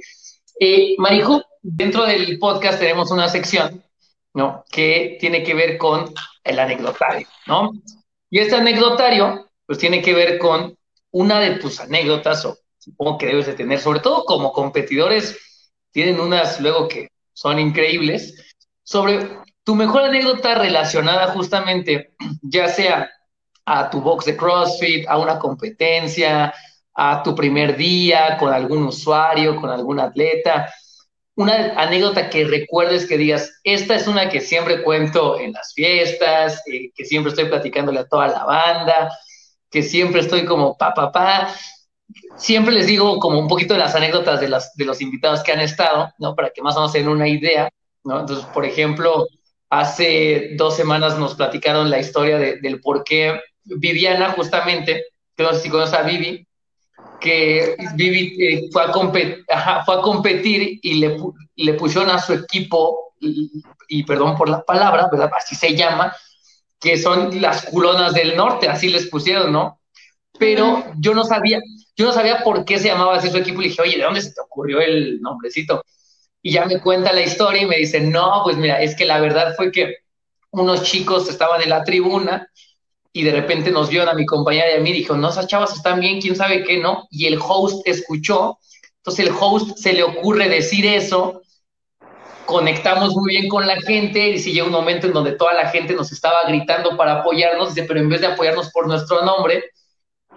[0.59, 0.97] Eh,
[1.62, 3.84] dentro del podcast tenemos una sección,
[4.34, 4.64] ¿no?
[4.68, 6.12] Que tiene que ver con
[6.43, 7.70] el anecdotario, ¿no?
[8.28, 10.76] Y este anecdotario, pues tiene que ver con
[11.12, 15.39] una de tus anécdotas, o supongo que debes de tener, sobre todo como competidores,
[15.93, 19.24] tienen unas luego que son increíbles, sobre
[19.62, 22.12] tu mejor anécdota relacionada justamente,
[22.43, 23.09] ya sea
[23.69, 26.55] a tu box de CrossFit, a una competencia,
[26.95, 30.73] a tu primer día con algún usuario, con algún atleta.
[31.37, 36.62] Una anécdota que recuerdes que digas, esta es una que siempre cuento en las fiestas,
[36.66, 39.16] eh, que siempre estoy platicándole a toda la banda,
[39.71, 41.55] que siempre estoy como pa, pa, pa.
[42.37, 45.53] Siempre les digo como un poquito de las anécdotas de, las, de los invitados que
[45.53, 46.35] han estado, ¿no?
[46.35, 47.69] Para que más o menos tengan una idea,
[48.03, 48.21] ¿no?
[48.21, 49.27] Entonces, por ejemplo,
[49.71, 53.39] hace dos semanas nos platicaron la historia del por qué
[53.77, 55.07] Viviana, justamente,
[55.37, 56.47] que no sé si conoces a Vivi,
[57.21, 58.93] que Vivi eh, fue, a
[59.85, 61.16] fue, a competir y le,
[61.57, 65.31] le pusieron a su equipo, y, perdón por la palabra, ¿verdad?
[65.37, 66.14] Así se llama,
[66.81, 69.81] que son las culonas del norte, así les pusieron, ¿no?
[70.39, 71.61] Pero yo no sabía,
[71.97, 74.05] yo no sabía por qué se llamaba así su equipo y le dije, oye, ¿de
[74.05, 75.83] dónde se te ocurrió el nombrecito?
[76.41, 79.19] Y ya me cuenta la historia y me dice, no, pues mira, es que la
[79.21, 79.97] verdad fue que
[80.51, 82.49] unos chicos estaban en la tribuna
[83.13, 85.75] y de repente nos vio a mi compañera y a mí, dijo, no, esas chavas
[85.75, 87.07] están bien, quién sabe qué, ¿no?
[87.11, 88.59] Y el host escuchó,
[88.99, 91.43] entonces el host se le ocurre decir eso,
[92.45, 95.69] conectamos muy bien con la gente, y si llega un momento en donde toda la
[95.69, 99.65] gente nos estaba gritando para apoyarnos, dice, pero en vez de apoyarnos por nuestro nombre,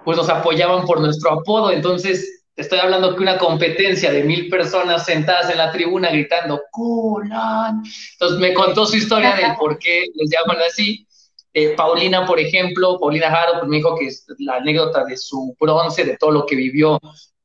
[0.03, 5.05] pues nos apoyaban por nuestro apodo, entonces estoy hablando que una competencia de mil personas
[5.05, 7.83] sentadas en la tribuna gritando, ¡Culan!
[8.13, 11.07] Entonces me contó su historia del por qué les llaman así,
[11.53, 15.55] eh, Paulina, por ejemplo, Paulina Jaro, pues me dijo que es la anécdota de su
[15.59, 16.99] bronce, de todo lo que vivió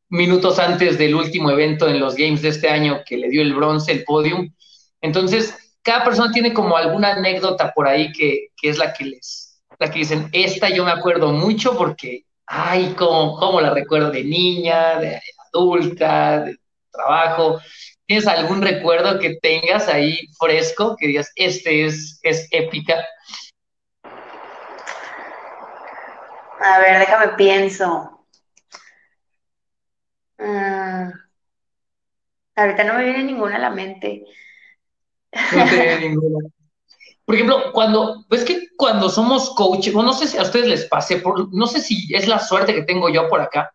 [0.09, 3.55] minutos antes del último evento en los Games de este año que le dio el
[3.55, 4.53] bronce, el podium.
[5.01, 9.91] Entonces, cada persona tiene como alguna anécdota por ahí que, es la que les, la
[9.91, 15.21] que dicen, esta yo me acuerdo mucho porque, ay, cómo, la recuerdo de niña, de
[15.53, 16.57] adulta, de
[16.93, 17.61] trabajo.
[18.07, 23.05] ¿Tienes algún recuerdo que tengas ahí fresco que digas, este es, es épica?
[26.61, 28.27] A ver, déjame pienso.
[30.39, 31.11] Mm,
[32.57, 34.25] ahorita no me viene ninguna a la mente.
[35.33, 36.49] No te ninguna.
[37.25, 41.23] Por ejemplo, cuando, ves que cuando somos coaches, no sé si a ustedes les pase,
[41.51, 43.73] no sé si es la suerte que tengo yo por acá,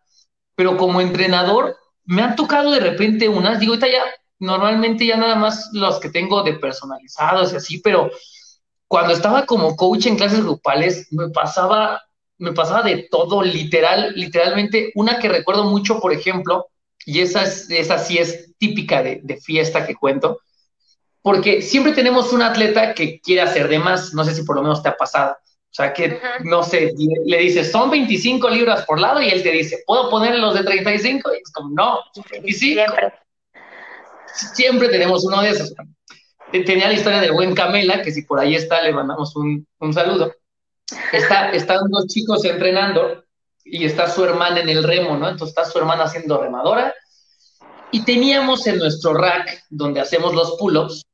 [0.54, 4.04] pero como entrenador me han tocado de repente unas, digo, ahorita ya,
[4.38, 8.10] normalmente ya nada más los que tengo de personalizados y así, pero
[8.88, 12.02] cuando estaba como coach en clases grupales, me pasaba
[12.42, 16.66] me pasaba de todo, literal, literalmente, una que recuerdo mucho, por ejemplo,
[17.06, 20.40] y esa, es, esa sí es típica de, fiesta que cuento,
[21.22, 24.62] porque siempre tenemos un atleta que quiere hacer de más, no sé si por lo
[24.62, 26.92] menos te ha pasado, o sea, que, no sé,
[27.24, 30.64] le dices, son 25 libras por lado y él te dice, ¿puedo poner los de
[30.64, 31.34] 35?
[31.34, 32.00] Y es como, no,
[32.32, 32.58] 25.
[32.58, 33.12] Siempre.
[34.52, 35.72] Siempre tenemos uno de esos.
[36.50, 39.94] Tenía la historia del buen Camela, que si por ahí está, le mandamos un, un
[39.94, 40.34] saludo
[41.12, 43.24] está, están dos chicos entrenando
[43.64, 45.28] y está su hermana en el remo, ¿no?
[45.28, 46.94] Entonces está su hermana haciendo remadora.
[47.90, 51.04] Y teníamos en nuestro rack, donde hacemos los pull-ups,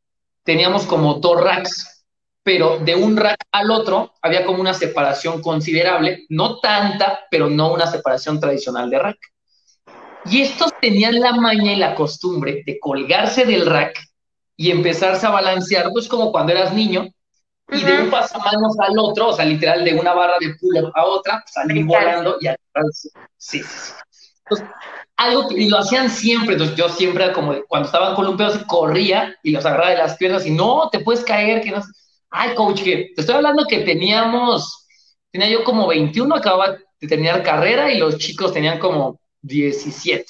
[0.45, 2.05] teníamos como dos racks,
[2.43, 7.72] pero de un rack al otro había como una separación considerable, no tanta, pero no
[7.72, 9.18] una separación tradicional de rack.
[10.24, 13.99] Y estos tenían la maña y la costumbre de colgarse del rack
[14.57, 17.09] y empezarse a balancear, pues como cuando eras niño,
[17.70, 21.04] y de un pasamanos al otro, o sea, literal, de una barra de pull a
[21.04, 22.56] otra, salir volando y a
[23.36, 24.62] Sí, sí, sí.
[25.16, 29.50] algo que, y lo hacían siempre, entonces yo siempre como cuando estaban columpiados corría y
[29.50, 31.82] los agarraba de las piernas y no, te puedes caer, que no
[32.30, 34.86] Ay, coach, que te estoy hablando que teníamos,
[35.30, 40.26] tenía yo como 21, acababa de terminar carrera y los chicos tenían como 17.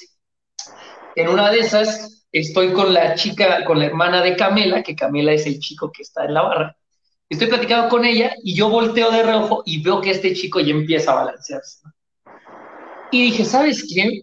[1.15, 5.33] En una de esas estoy con la chica, con la hermana de Camela, que Camela
[5.33, 6.77] es el chico que está en la barra.
[7.29, 10.71] Estoy platicando con ella y yo volteo de reojo y veo que este chico ya
[10.71, 11.81] empieza a balancearse.
[13.11, 14.21] Y dije, ¿sabes qué?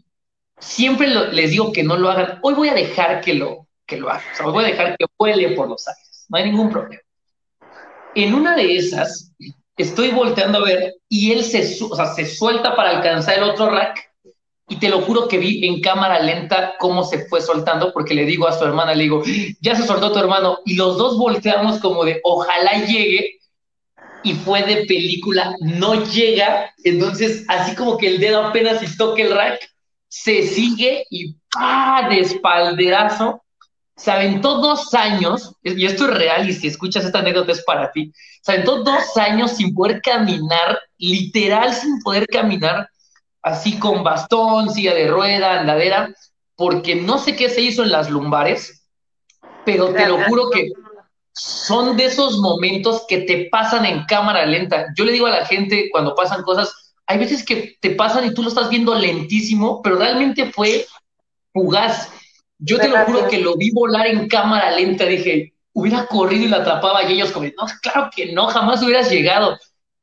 [0.59, 2.40] Siempre les digo que no lo hagan.
[2.42, 4.24] Hoy voy a dejar que lo, que lo hagan.
[4.32, 6.26] O sea, voy a dejar que vuele por los aires.
[6.28, 7.02] No hay ningún problema.
[8.14, 9.32] En una de esas,
[9.76, 14.05] estoy volteando a ver y él se, se suelta para alcanzar el otro rack
[14.68, 18.24] y te lo juro que vi en cámara lenta cómo se fue soltando, porque le
[18.24, 19.22] digo a su hermana, le digo,
[19.60, 23.38] ya se soltó tu hermano, y los dos volteamos como de, ojalá llegue,
[24.24, 29.22] y fue de película, no llega, entonces así como que el dedo apenas si toque
[29.22, 29.60] el rack,
[30.08, 32.08] se sigue y ¡pah!
[32.08, 33.42] de espalderazo,
[33.96, 37.92] se aventó dos años, y esto es real, y si escuchas esta anécdota es para
[37.92, 38.12] ti,
[38.42, 42.88] se aventó dos años sin poder caminar, literal sin poder caminar,
[43.47, 46.12] así con bastón, silla de rueda, andadera,
[46.57, 48.88] porque no sé qué se hizo en las lumbares,
[49.64, 50.72] pero te lo juro que
[51.32, 54.86] son de esos momentos que te pasan en cámara lenta.
[54.97, 58.34] Yo le digo a la gente cuando pasan cosas, hay veces que te pasan y
[58.34, 60.84] tú lo estás viendo lentísimo, pero realmente fue
[61.53, 62.11] fugaz.
[62.59, 66.49] Yo te lo juro que lo vi volar en cámara lenta, dije, hubiera corrido y
[66.49, 69.57] lo atrapaba y ellos como, no, claro que no, jamás hubieras llegado.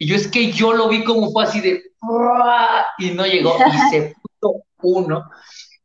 [0.04, 1.82] Y yo es que yo lo vi como fue así de,
[2.98, 5.30] y no llegó y se puso uno.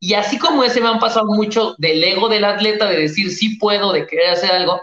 [0.00, 3.58] Y así como ese me han pasado mucho del ego del atleta, de decir sí
[3.58, 4.80] puedo, de querer hacer algo,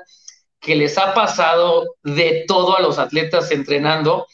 [0.61, 4.25] que les ha pasado de todo a los atletas entrenando.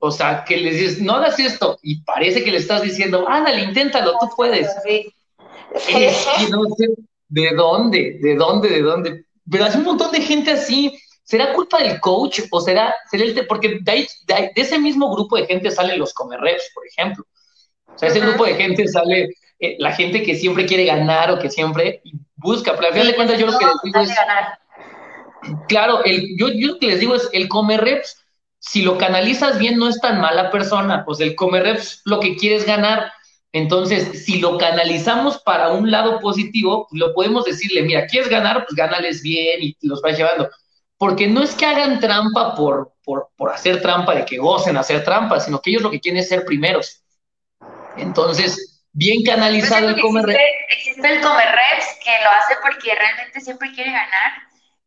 [0.00, 3.62] O sea, que les dices, no hagas esto, y parece que le estás diciendo, ándale,
[3.62, 4.66] inténtalo, tú puedes.
[6.50, 6.86] no sé
[7.28, 9.24] de dónde, de dónde, de dónde.
[9.48, 10.98] Pero hace un montón de gente así,
[11.28, 14.08] ¿Será culpa del coach o será, será porque de,
[14.56, 17.22] ese mismo grupo de gente salen los comerreps, por ejemplo?
[17.86, 19.28] O sea, ese grupo de gente sale
[19.60, 22.00] eh, la gente que siempre quiere ganar o que siempre
[22.36, 24.10] busca, pero al final de cuentas yo lo que les digo es...
[25.68, 28.24] Claro, el, yo, yo lo que les digo es, el comerreps,
[28.58, 32.56] si lo canalizas bien, no es tan mala persona, pues el comerreps lo que quiere
[32.56, 33.12] es ganar.
[33.52, 38.64] Entonces, si lo canalizamos para un lado positivo, lo podemos decirle, mira, ¿quieres ganar?
[38.64, 40.48] Pues gánales bien y los vas llevando
[40.98, 45.40] porque no es que hagan trampa por, por, hacer trampa, de que gocen hacer trampa,
[45.40, 47.02] sino que ellos lo que quieren es ser primeros.
[47.96, 53.40] Entonces, bien canalizado el comer existe, existe el comer reps que lo hace porque realmente
[53.40, 54.32] siempre quiere ganar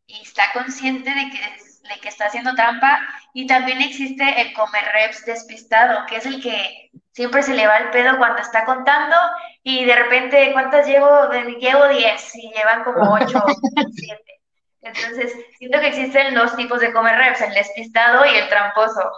[0.06, 3.00] y está consciente de que, de que está haciendo trampa.
[3.32, 7.78] Y también existe el comer reps despistado, que es el que siempre se le va
[7.78, 9.16] el pedo cuando está contando
[9.62, 11.30] y de repente, ¿cuántas llevo?
[11.58, 13.54] Llevo 10 y llevan como 8 o
[13.94, 14.41] 7.
[14.82, 19.10] Entonces, siento que existen dos tipos de comer reps, el despistado y el tramposo,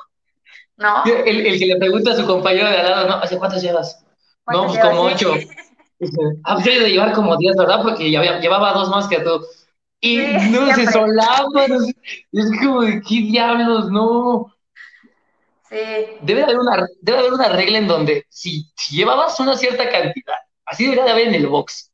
[0.76, 1.04] ¿no?
[1.06, 3.14] El, el que le pregunta a su compañero de al lado, ¿no?
[3.14, 4.04] ¿Hace cuántos llevas?
[4.46, 5.34] No, pues como ocho.
[6.44, 7.80] Ah, pues de llevar como diez, ¿verdad?
[7.82, 9.42] Porque ya llevaba dos más que tú.
[10.00, 10.18] Y
[10.50, 11.64] no se solapa,
[12.32, 13.90] es como, ¿qué diablos?
[13.90, 14.54] No.
[15.70, 15.78] Sí.
[16.20, 20.36] Debe haber una, debe haber una regla en donde si, llevabas una cierta cantidad,
[20.66, 21.90] así debería de haber en el box.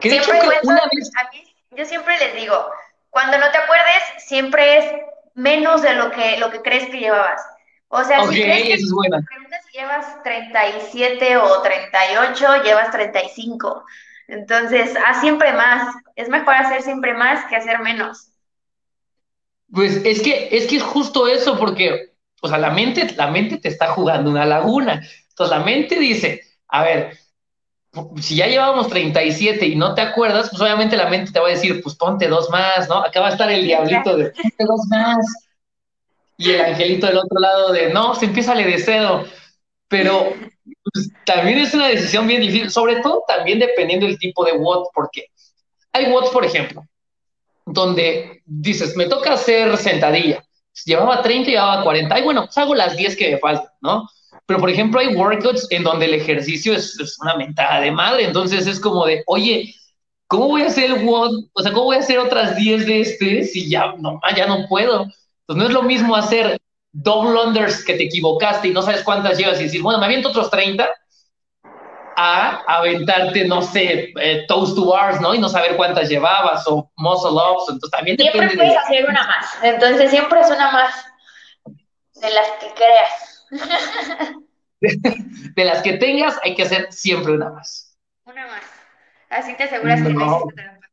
[0.00, 0.32] Que de hecho,
[0.64, 1.10] una vez...
[1.70, 2.66] yo siempre les digo,
[3.14, 4.84] cuando no te acuerdes, siempre es
[5.34, 7.40] menos de lo que, lo que crees que llevabas.
[7.86, 13.84] O sea, si crees que si llevas 37 o 38, llevas 35.
[14.26, 15.94] Entonces, haz siempre más.
[16.16, 18.30] Es mejor hacer siempre más que hacer menos.
[19.72, 23.58] Pues es que es que es justo eso, porque, o sea, la mente, la mente
[23.58, 25.00] te está jugando una laguna.
[25.28, 27.16] Entonces, la mente dice, a ver,
[28.20, 31.52] si ya llevábamos 37 y no te acuerdas, pues obviamente la mente te va a
[31.52, 32.96] decir, pues ponte dos más, ¿no?
[32.96, 35.26] Acá va a estar el diablito de ponte dos más.
[36.36, 39.24] Y el angelito del otro lado de, no, se empieza de cero.
[39.88, 40.32] Pero
[40.92, 44.88] pues, también es una decisión bien difícil, sobre todo también dependiendo del tipo de WOT,
[44.92, 45.26] porque
[45.92, 46.84] hay WOTs, por ejemplo,
[47.64, 50.44] donde dices, me toca hacer sentadilla.
[50.84, 52.14] Llevaba 30 y llevaba 40.
[52.14, 54.08] Ay, bueno, pues hago las 10 que me faltan, ¿no?
[54.46, 58.24] Pero, por ejemplo, hay workouts en donde el ejercicio es, una mentada de madre.
[58.24, 59.74] Entonces es como de, oye,
[60.26, 61.44] ¿cómo voy a hacer el WOD?
[61.52, 64.66] O sea, ¿cómo voy a hacer otras 10 de este si ya no, ya no
[64.68, 65.02] puedo?
[65.02, 66.58] Entonces no es lo mismo hacer
[66.92, 70.28] double unders que te equivocaste y no sabes cuántas llevas y decir, bueno, me aviento
[70.28, 70.88] otros 30
[72.16, 75.34] a aventarte, no sé, eh, toast to bars, ¿no?
[75.34, 77.64] Y no saber cuántas llevabas o muscle ups.
[77.68, 79.58] Entonces también siempre puedes hacer una más.
[79.62, 81.04] Entonces siempre es una más
[82.14, 83.33] de las que creas.
[84.80, 87.96] De las que tengas, hay que hacer siempre una más.
[88.24, 88.64] Una más.
[89.30, 90.88] Así te aseguras que no hiciste trampa.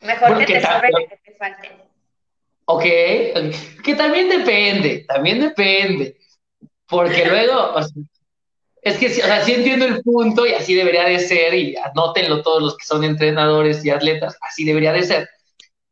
[0.00, 1.70] Mejor que te sobre que te falte.
[2.66, 2.82] Ok,
[3.82, 6.16] que también depende, también depende.
[6.86, 7.74] Porque luego,
[8.82, 12.42] es que, o sea, sí entiendo el punto y así debería de ser, y anótenlo
[12.42, 15.28] todos los que son entrenadores y atletas, así debería de ser.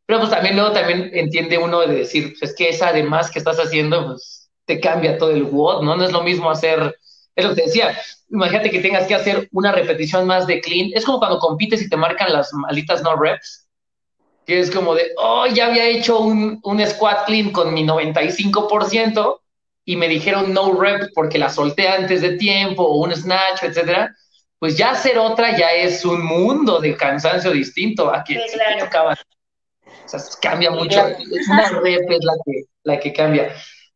[0.05, 3.39] Pero pues también luego también entiende uno de decir, pues es que esa además que
[3.39, 5.95] estás haciendo, pues te cambia todo el WOD, ¿no?
[5.95, 6.97] No es lo mismo hacer,
[7.35, 7.97] es lo que te decía,
[8.29, 11.89] imagínate que tengas que hacer una repetición más de clean, es como cuando compites y
[11.89, 13.67] te marcan las malditas no reps,
[14.45, 19.39] que es como de, oh, ya había hecho un, un squat clean con mi 95%,
[19.85, 24.15] y me dijeron no rep porque la solté antes de tiempo o un snatch, etcétera,
[24.59, 29.13] pues ya hacer otra ya es un mundo de cansancio distinto a que, sí, claro.
[30.05, 31.05] O sea, cambia mucho.
[31.07, 33.53] Es una rep es la que, la que cambia.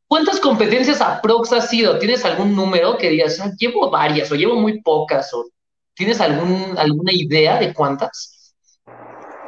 [0.07, 1.99] ¿Cuántas competencias aprox has sido?
[1.99, 5.33] ¿Tienes algún número que digas, ah, llevo varias o llevo muy pocas?
[5.33, 5.45] O
[5.93, 8.53] ¿Tienes algún, alguna idea de cuántas?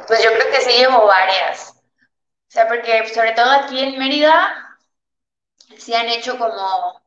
[0.06, 1.70] Pues yo creo que sí llevo varias.
[1.70, 4.76] O sea, porque sobre todo aquí en Mérida
[5.78, 7.00] sí han hecho como...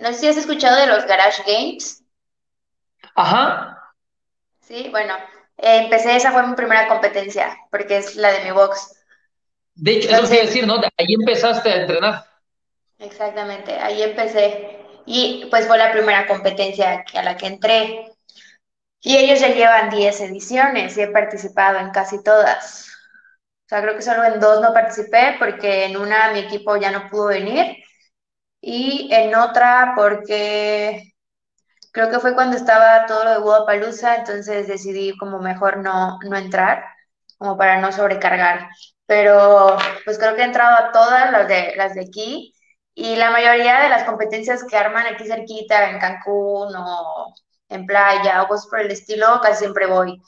[0.00, 2.02] No sé si has escuchado de los Garage Games.
[3.14, 3.94] Ajá.
[4.60, 5.14] Sí, bueno,
[5.56, 9.01] eh, empecé, esa fue mi primera competencia, porque es la de mi box.
[9.74, 10.76] De hecho, eso quiere decir, ¿no?
[10.76, 12.26] Ahí empezaste a entrenar.
[12.98, 14.78] Exactamente, ahí empecé.
[15.06, 18.12] Y pues fue la primera competencia a la que entré.
[19.00, 22.92] Y ellos ya llevan 10 ediciones y he participado en casi todas
[23.72, 27.08] sea, creo que solo en dos no participé porque en una mi equipo ya no
[27.08, 27.76] pudo venir
[28.60, 31.14] y en otra porque
[31.92, 36.36] creo que fue cuando estaba todo lo de Guadalajara, entonces decidí como mejor no, no
[36.36, 36.84] entrar,
[37.38, 38.68] como para no sobrecargar.
[39.12, 42.54] Pero pues creo que he entrado a todas las de, las de aquí
[42.94, 47.34] y la mayoría de las competencias que arman aquí cerquita, en Cancún o
[47.68, 50.18] en playa o cosas por el estilo, casi siempre voy.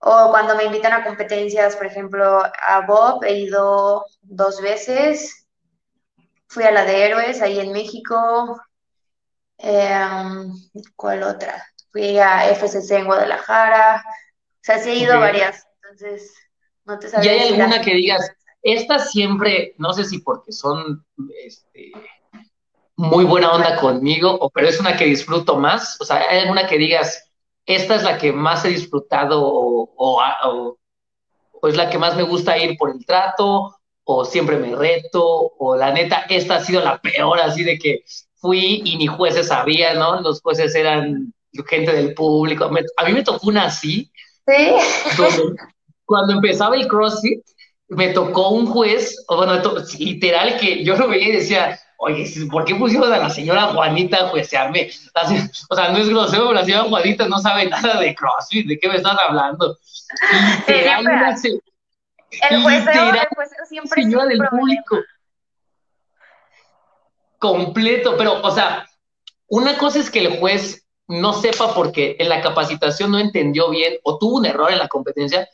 [0.00, 5.46] O cuando me invitan a competencias, por ejemplo, a Bob he ido dos veces.
[6.48, 8.60] Fui a la de Héroes ahí en México.
[9.58, 10.52] Em,
[10.96, 11.64] ¿Cuál otra?
[11.92, 14.02] Fui a FCC en Guadalajara.
[14.04, 15.68] O sea, sí he ido varias.
[15.82, 16.32] Entonces,
[16.88, 17.08] no te.
[17.22, 18.32] ¿Y hay alguna que digas,
[18.62, 21.04] esta siempre, no sé si porque son
[21.44, 21.92] este,
[22.96, 26.00] muy buena onda conmigo, o pero es una que disfruto más?
[26.00, 27.30] O sea, ¿hay alguna que digas,
[27.66, 30.78] esta es la que más he disfrutado o,
[31.62, 33.74] es la que más me gusta ir por el trato
[34.04, 35.24] o siempre me reto
[35.58, 38.04] o la neta, esta ha sido la peor, así de que
[38.36, 40.20] fui y ni jueces sabía, ¿no?
[40.20, 41.34] Los jueces eran
[41.66, 42.64] gente del público.
[42.64, 44.10] a mí me tocó una así.
[44.46, 44.74] Sí.
[46.08, 47.44] Cuando empezaba el CrossFit,
[47.88, 49.60] me tocó un juez, bueno,
[49.98, 54.24] literal, que yo lo veía y decía, oye, ¿por qué pusieron a la señora Juanita
[54.24, 54.90] a juecearme?
[55.68, 58.78] O sea, no es grosero, pero la señora Juanita no sabe nada de CrossFit, ¿de
[58.78, 59.76] qué me estás hablando?
[60.66, 64.96] Literal, el jueceo, el jueceo siempre señora del público.
[67.38, 68.88] Completo, pero, o sea,
[69.48, 73.98] una cosa es que el juez no sepa porque en la capacitación no entendió bien
[74.04, 75.48] o tuvo un error en la competencia,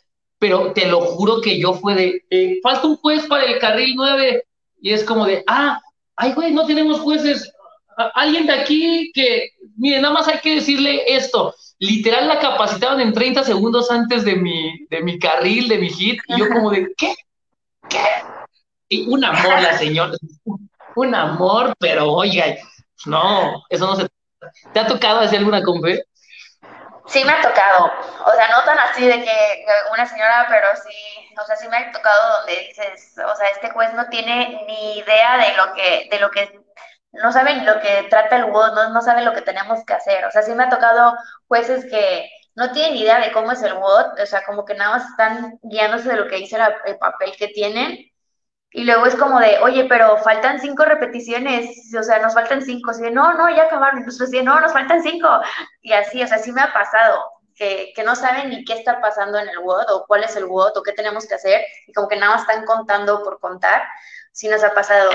[0.44, 3.94] pero te lo juro que yo fue de, eh, falta un juez para el carril
[3.96, 4.44] 9,
[4.82, 5.80] y es como de, ah,
[6.16, 7.50] ay, güey, no tenemos jueces.
[8.12, 11.54] Alguien de aquí que, mire, nada más hay que decirle esto.
[11.78, 16.20] Literal la capacitaron en 30 segundos antes de mi, de mi carril, de mi hit,
[16.28, 17.14] y yo como de, ¿qué?
[17.88, 18.04] ¿Qué?
[18.90, 20.12] Y un amor la señora,
[20.94, 22.54] un amor, pero oiga,
[23.06, 24.06] no, eso no se...
[24.74, 26.04] ¿Te ha tocado hacer alguna compe?
[27.06, 27.92] Sí me ha tocado,
[28.24, 31.76] o sea, no tan así de que una señora, pero sí, o sea, sí me
[31.76, 36.08] ha tocado donde dices, o sea, este juez no tiene ni idea de lo que,
[36.10, 36.60] de lo que,
[37.12, 39.92] no sabe ni lo que trata el WOD, no, no sabe lo que tenemos que
[39.92, 41.14] hacer, o sea, sí me ha tocado
[41.46, 44.74] jueces que no tienen ni idea de cómo es el WOD, o sea, como que
[44.74, 47.98] nada más están guiándose de lo que dice el papel que tienen,
[48.76, 52.92] y luego es como de, oye, pero faltan cinco repeticiones, o sea, nos faltan cinco.
[52.92, 54.04] De, no, no, ya acabaron.
[54.04, 55.28] Nosotros de, no, nos faltan cinco.
[55.80, 57.22] Y así, o sea, sí me ha pasado,
[57.54, 60.46] que, que no saben ni qué está pasando en el WOD o cuál es el
[60.46, 61.64] WOD o qué tenemos que hacer.
[61.86, 63.84] Y como que nada más están contando por contar.
[64.32, 65.12] Sí nos ha pasado.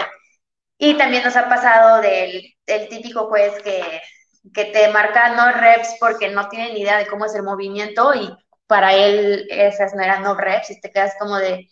[0.77, 4.01] Y también nos ha pasado del, del típico juez que,
[4.53, 8.33] que te marca no reps porque no tiene idea de cómo es el movimiento y
[8.67, 11.67] para él esas no eran no reps y te quedas como de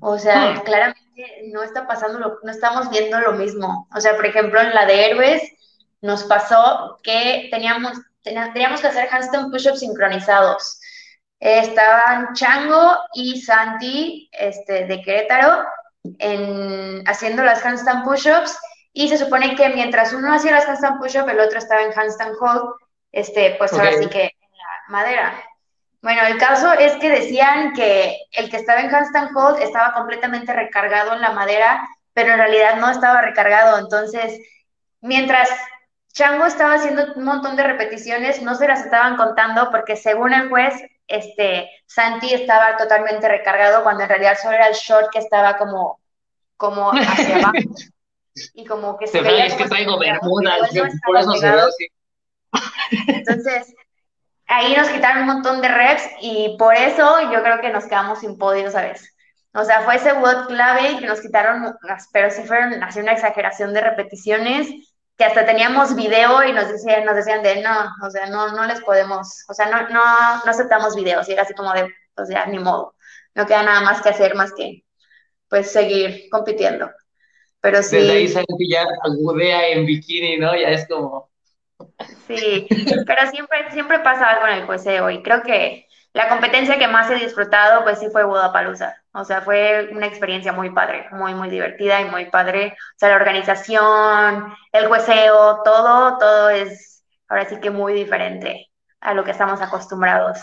[0.00, 0.60] o sea, hmm.
[0.60, 3.88] claramente no está pasando, lo, no estamos viendo lo mismo.
[3.94, 5.42] O sea, por ejemplo, en la de héroes
[6.00, 10.80] nos pasó que teníamos, teníamos que hacer handstand push-ups sincronizados.
[11.40, 15.64] estaban Chango y Santi este, de Querétaro
[16.18, 18.58] en, haciendo las handstand push-ups
[18.92, 22.36] y se supone que mientras uno hacía las handstand push-ups, el otro estaba en handstand
[22.40, 22.74] hold
[23.12, 25.42] este, pues ahora sí que en la madera.
[26.06, 30.52] Bueno, el caso es que decían que el que estaba en handstand hold estaba completamente
[30.52, 33.76] recargado en la madera, pero en realidad no estaba recargado.
[33.76, 34.40] Entonces,
[35.00, 35.50] mientras
[36.12, 40.48] Chango estaba haciendo un montón de repeticiones, no se las estaban contando porque según el
[40.48, 40.74] juez,
[41.08, 45.98] este, Santi estaba totalmente recargado cuando en realidad solo era el short que estaba como,
[46.56, 47.58] como hacia abajo.
[48.54, 50.54] y como que se, veía es que traigo bermuda,
[51.04, 51.88] por eso se ve así.
[53.08, 53.74] Entonces,
[54.46, 58.20] ahí nos quitaron un montón de reps y por eso yo creo que nos quedamos
[58.20, 59.14] sin podio, ¿sabes?
[59.54, 61.76] O sea, fue ese WOD clave que nos quitaron,
[62.12, 64.68] pero sí fueron así una exageración de repeticiones
[65.16, 68.66] que hasta teníamos video y nos decían, nos decían de no, o sea, no, no
[68.66, 70.04] les podemos, o sea, no, no,
[70.44, 72.94] no aceptamos videos, y era así como de, o sea, ni modo,
[73.34, 74.84] no queda nada más que hacer más que,
[75.48, 76.90] pues, seguir compitiendo.
[77.60, 77.96] Pero sí.
[77.96, 80.54] Desde ahí sale que ya agudea en bikini, ¿no?
[80.54, 81.30] Ya es como.
[82.26, 82.66] Sí,
[83.06, 85.86] pero siempre, siempre pasa algo en el jueceo y creo que
[86.16, 88.96] la competencia que más he disfrutado, pues sí fue Budapalooza.
[89.12, 92.68] O sea, fue una experiencia muy padre, muy, muy divertida y muy padre.
[92.68, 99.12] O sea, la organización, el jueceo, todo, todo es ahora sí que muy diferente a
[99.12, 100.38] lo que estamos acostumbrados.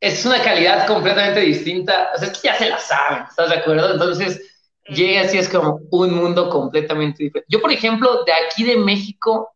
[0.00, 2.10] Es una calidad completamente distinta.
[2.14, 3.92] O sea, es que ya se la saben, ¿estás de acuerdo?
[3.92, 4.40] Entonces,
[4.86, 7.46] llega así, es como un mundo completamente diferente.
[7.50, 9.54] Yo, por ejemplo, de aquí de México,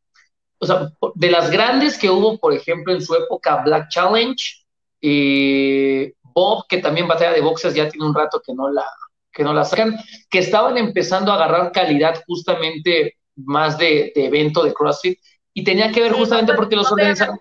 [0.59, 4.65] o sea, de las grandes que hubo, por ejemplo, en su época, Black Challenge,
[5.03, 8.85] eh, Bob, que también batalla de boxes, ya tiene un rato que no la,
[9.33, 9.97] que no la sacan,
[10.31, 15.19] que estaban empezando a agarrar calidad justamente más de, evento de CrossFit
[15.53, 17.41] y tenía que ver justamente porque los organizadores...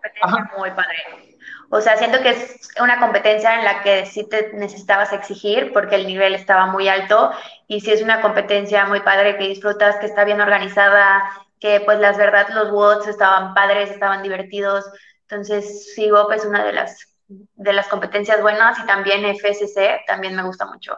[0.58, 1.24] Muy padre.
[1.70, 5.96] O sea, siento que es una competencia en la que sí te necesitabas exigir porque
[5.96, 7.32] el nivel estaba muy alto
[7.68, 11.24] y sí es una competencia muy padre que disfrutas, que está bien organizada,
[11.64, 14.84] que pues las verdad los WODs estaban padres, estaban divertidos.
[15.22, 20.36] Entonces, sí, Bob es una de las de las competencias buenas y también FSC también
[20.36, 20.98] me gusta mucho.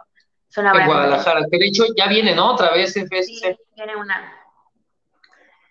[0.50, 2.54] Es una en Guadalajara, que de hecho ya viene, ¿no?
[2.54, 3.26] Otra vez FSC.
[3.26, 4.34] Sí, viene una.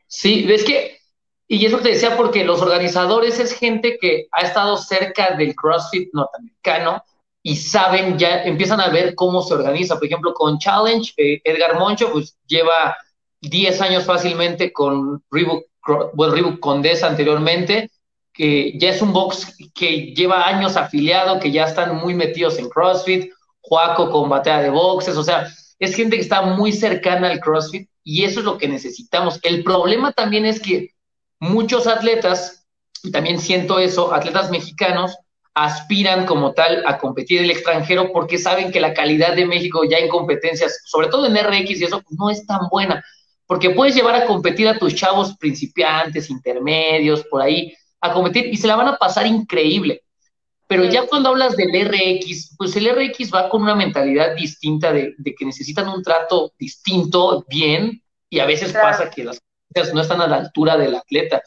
[0.08, 0.98] Sí, ves que,
[1.46, 6.10] y eso te decía porque los organizadores es gente que ha estado cerca del CrossFit
[6.14, 7.04] norteamericano
[7.44, 9.96] y saben, ya empiezan a ver cómo se organiza.
[9.96, 12.96] Por ejemplo, con Challenge, eh, Edgar Moncho, pues lleva
[13.50, 15.66] 10 años fácilmente con Reebok,
[16.14, 17.92] bueno, Reebok Condesa anteriormente,
[18.34, 22.70] que ya es un box que lleva años afiliado, que ya están muy metidos en
[22.70, 23.32] CrossFit,
[23.62, 25.48] Juaco con batea de boxes, o sea,
[25.80, 29.40] es gente que está muy cercana al CrossFit y eso es lo que necesitamos.
[29.42, 30.92] El problema también es que
[31.40, 32.66] muchos atletas,
[33.04, 35.18] y también siento eso, atletas mexicanos,
[35.56, 39.84] aspiran como tal a competir en el extranjero porque saben que la calidad de México
[39.86, 43.04] ya en competencias, sobre todo en RX y eso, no es tan buena,
[43.48, 48.58] porque puedes llevar a competir a tus chavos principiantes, intermedios, por ahí, a competir y
[48.58, 50.02] se la van a pasar increíble.
[50.68, 55.14] Pero ya cuando hablas del RX, pues el RX va con una mentalidad distinta de,
[55.38, 59.40] que necesitan un trato distinto, bien, y a veces pasa que las
[59.74, 61.44] cosas no están a la altura del atleta.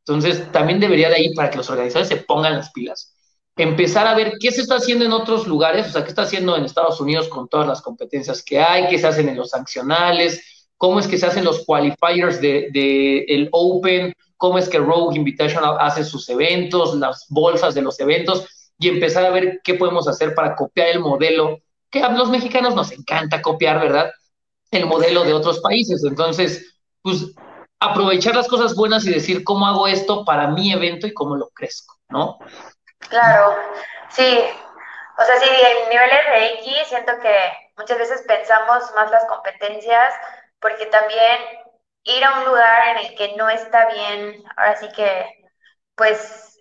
[0.00, 3.14] Entonces, también debería de ahí para que los organizadores se pongan las pilas.
[3.56, 6.56] Empezar a ver qué se está haciendo en otros lugares, o sea, qué está haciendo
[6.56, 10.42] en Estados Unidos con todas las competencias que hay, qué se hacen en los sancionales,
[10.78, 15.16] cómo es que se hacen los qualifiers del de, el Open, cómo es que Rogue
[15.16, 20.08] Invitational hace sus eventos, las bolsas de los eventos y empezar a ver qué podemos
[20.08, 21.58] hacer para copiar el modelo,
[21.90, 24.12] que a los mexicanos nos encanta copiar, ¿verdad?
[24.70, 26.04] El modelo de otros países.
[26.04, 27.34] Entonces, pues
[27.80, 31.48] aprovechar las cosas buenas y decir cómo hago esto para mi evento y cómo lo
[31.48, 32.38] crezco, ¿no?
[32.98, 33.56] Claro,
[34.10, 34.40] sí.
[35.18, 37.34] O sea, sí, el nivel RX siento que
[37.76, 40.14] muchas veces pensamos más las competencias
[40.60, 41.38] porque también
[42.04, 45.26] ir a un lugar en el que no está bien, ahora sí que,
[45.96, 46.60] pues,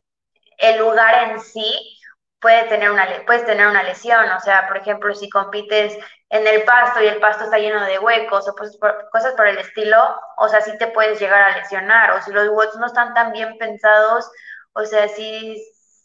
[0.58, 2.00] el lugar en sí
[2.40, 5.98] puede tener una, puedes tener una lesión, o sea, por ejemplo, si compites
[6.30, 8.78] en el pasto y el pasto está lleno de huecos o pues,
[9.12, 9.98] cosas por el estilo,
[10.38, 13.32] o sea, sí te puedes llegar a lesionar, o si los huecos no están tan
[13.32, 14.30] bien pensados,
[14.74, 15.58] o sea, sí,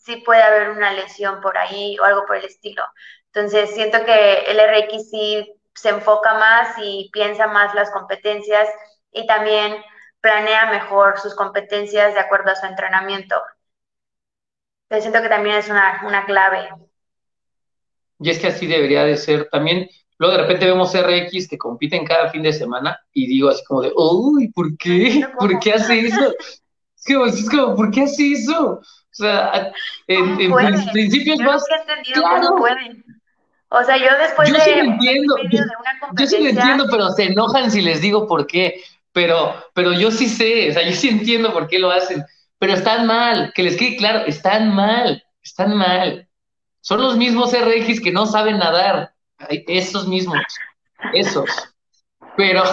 [0.04, 2.82] sí puede haber una lesión por ahí o algo por el estilo.
[3.26, 8.68] Entonces, siento que el RX sí se enfoca más y piensa más las competencias
[9.12, 9.76] y también
[10.20, 13.36] planea mejor sus competencias de acuerdo a su entrenamiento.
[14.90, 16.68] Yo siento que también es una, clave.
[18.20, 19.48] Y es que así debería de ser.
[19.50, 19.88] También,
[20.18, 23.82] luego de repente vemos RX que compiten cada fin de semana y digo así como
[23.82, 25.26] de, uy, ¿por qué?
[25.38, 26.34] ¿Por qué hace eso?
[27.26, 28.74] Es como, ¿por qué hace eso?
[28.74, 29.72] O sea,
[30.06, 31.64] en, en principio es más...
[32.14, 32.56] Claro.
[32.56, 33.04] pueden.
[33.74, 36.16] O sea, yo después yo de, sí lo entiendo, de una competencia...
[36.18, 38.82] Yo sí lo entiendo, pero se enojan si les digo por qué
[39.12, 42.24] pero, pero yo sí sé, o sea, yo sí entiendo por qué lo hacen,
[42.58, 46.28] pero están mal, que les quede claro, están mal, están mal.
[46.80, 49.12] Son los mismos RX que no saben nadar,
[49.48, 50.40] esos mismos,
[51.12, 51.48] esos.
[52.36, 52.64] Pero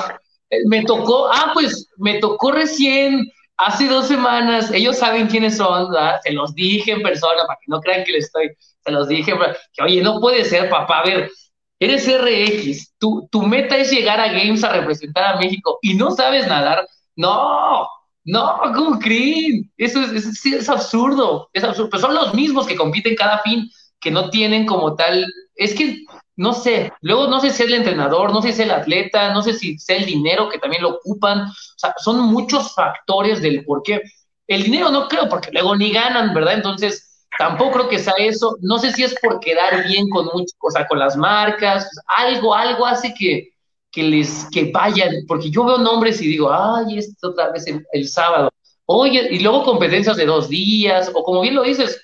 [0.50, 3.30] eh, me tocó, ah, pues me tocó recién,
[3.60, 7.82] hace dos semanas, ellos saben quiénes son, se los dije en persona para que no
[7.82, 8.52] crean que les estoy,
[8.84, 9.34] se los dije,
[9.74, 11.30] que oye, no puede ser, papá, a ver,
[11.78, 16.12] eres RX, tu, tu meta es llegar a Games a representar a México y no
[16.12, 16.88] sabes nadar,
[17.18, 17.86] no,
[18.24, 19.70] no, ¿cómo creen?
[19.78, 23.70] Eso es, es, absurdo, es absurdo, pero son los mismos que compiten cada fin,
[24.00, 25.26] que no tienen como tal,
[25.56, 26.06] es que,
[26.40, 29.34] no sé, luego no sé si es el entrenador, no sé si es el atleta,
[29.34, 33.42] no sé si es el dinero que también lo ocupan, o sea, son muchos factores
[33.42, 34.02] del por qué.
[34.48, 36.56] El dinero no creo, porque luego ni ganan, ¿verdad?
[36.56, 37.10] Entonces,
[37.40, 38.58] Tampoco creo que sea eso.
[38.60, 41.90] No sé si es por quedar bien con mucho, o sea, con las marcas.
[42.06, 43.54] Algo, algo hace que,
[43.92, 48.08] que les que vayan, porque yo veo nombres y digo, ay, esto otra vez el,
[48.10, 48.50] sábado.
[48.86, 52.02] Oye, y luego competencias de dos días, o como bien lo dices,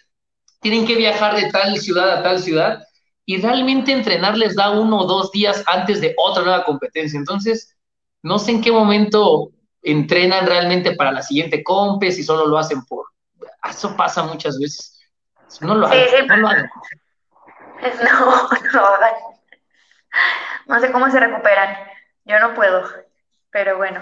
[0.61, 2.84] tienen que viajar de tal ciudad a tal ciudad,
[3.26, 7.18] y realmente entrenar les da uno o dos días antes de otra nueva competencia.
[7.18, 7.76] Entonces,
[8.22, 12.84] no sé en qué momento entrenan realmente para la siguiente compe, si solo lo hacen
[12.85, 13.06] por...
[13.68, 14.99] Eso pasa muchas veces.
[15.61, 16.27] No lo hagan.
[16.27, 16.69] no lo hagan.
[18.73, 19.14] No, hagan.
[20.68, 21.76] No sé cómo se recuperan.
[22.23, 22.84] Yo no puedo,
[23.52, 24.02] pero bueno.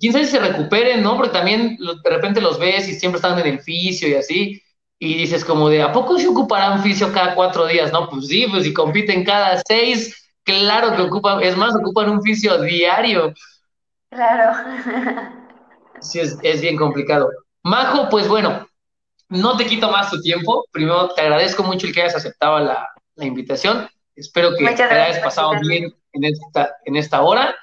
[0.00, 1.16] Quién sabe si se recuperen, ¿no?
[1.16, 4.62] Porque también de repente los ves y siempre están en el fisio y así.
[4.98, 7.92] Y dices como de, ¿a poco se ocuparán fisio cada cuatro días?
[7.92, 12.22] No, pues sí, pues si compiten cada seis, claro que ocupan, es más, ocupan un
[12.22, 13.34] fisio diario.
[14.10, 14.56] Claro.
[16.00, 17.30] Sí, es, es bien complicado.
[17.62, 18.66] Majo, pues bueno,
[19.28, 20.64] no te quito más tu tiempo.
[20.72, 23.88] Primero, te agradezco mucho el que hayas aceptado la, invitación.
[24.14, 27.54] Espero que te hayas pasado bien en esta, en esta hora.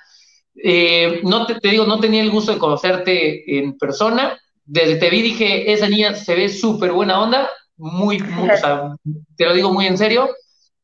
[0.56, 4.40] Eh, no te, digo, no tenía el gusto de conocerte en persona.
[4.66, 8.96] Desde te vi dije, esa niña se ve súper buena onda, muy, muy o sea,
[9.36, 10.30] te lo digo muy en serio.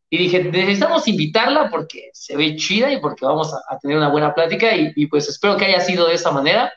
[0.09, 4.33] Y dije, necesitamos invitarla porque se ve chida y porque vamos a, tener una buena
[4.33, 6.73] plática y, pues espero que haya sido de esa manera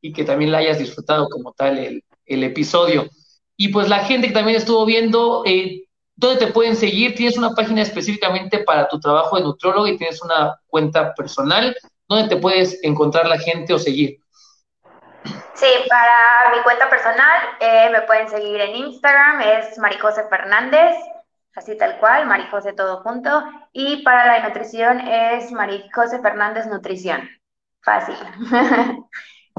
[0.00, 3.08] y que también la hayas disfrutado como tal el, episodio.
[3.56, 5.84] Y pues la gente que también estuvo viendo, eh,
[6.16, 7.14] ¿dónde te pueden seguir?
[7.14, 11.76] ¿Tienes una página específicamente para tu trabajo de nutrólogo y tienes una cuenta personal?
[12.08, 14.21] ¿Dónde te puedes encontrar la gente o seguir?
[15.62, 20.96] Sí, para mi cuenta personal eh, me pueden seguir en Instagram, es Maricose Fernández,
[21.54, 23.44] así tal cual, Maricose todo junto.
[23.72, 27.30] Y para la nutrición es Maricose Fernández Nutrición.
[27.80, 28.16] Fácil.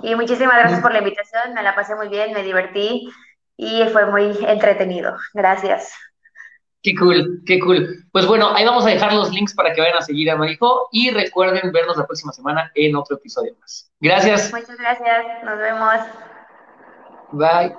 [0.03, 3.09] y muchísimas gracias por la invitación, me la pasé muy bien, me divertí
[3.55, 5.15] y fue muy entretenido.
[5.33, 5.93] Gracias.
[6.83, 8.05] Qué cool, qué cool.
[8.11, 10.89] Pues bueno, ahí vamos a dejar los links para que vayan a seguir a Marijo
[10.91, 13.89] y recuerden vernos la próxima semana en otro episodio más.
[14.01, 14.51] Gracias.
[14.51, 15.95] Muchas gracias, nos vemos.
[17.31, 17.73] Bye.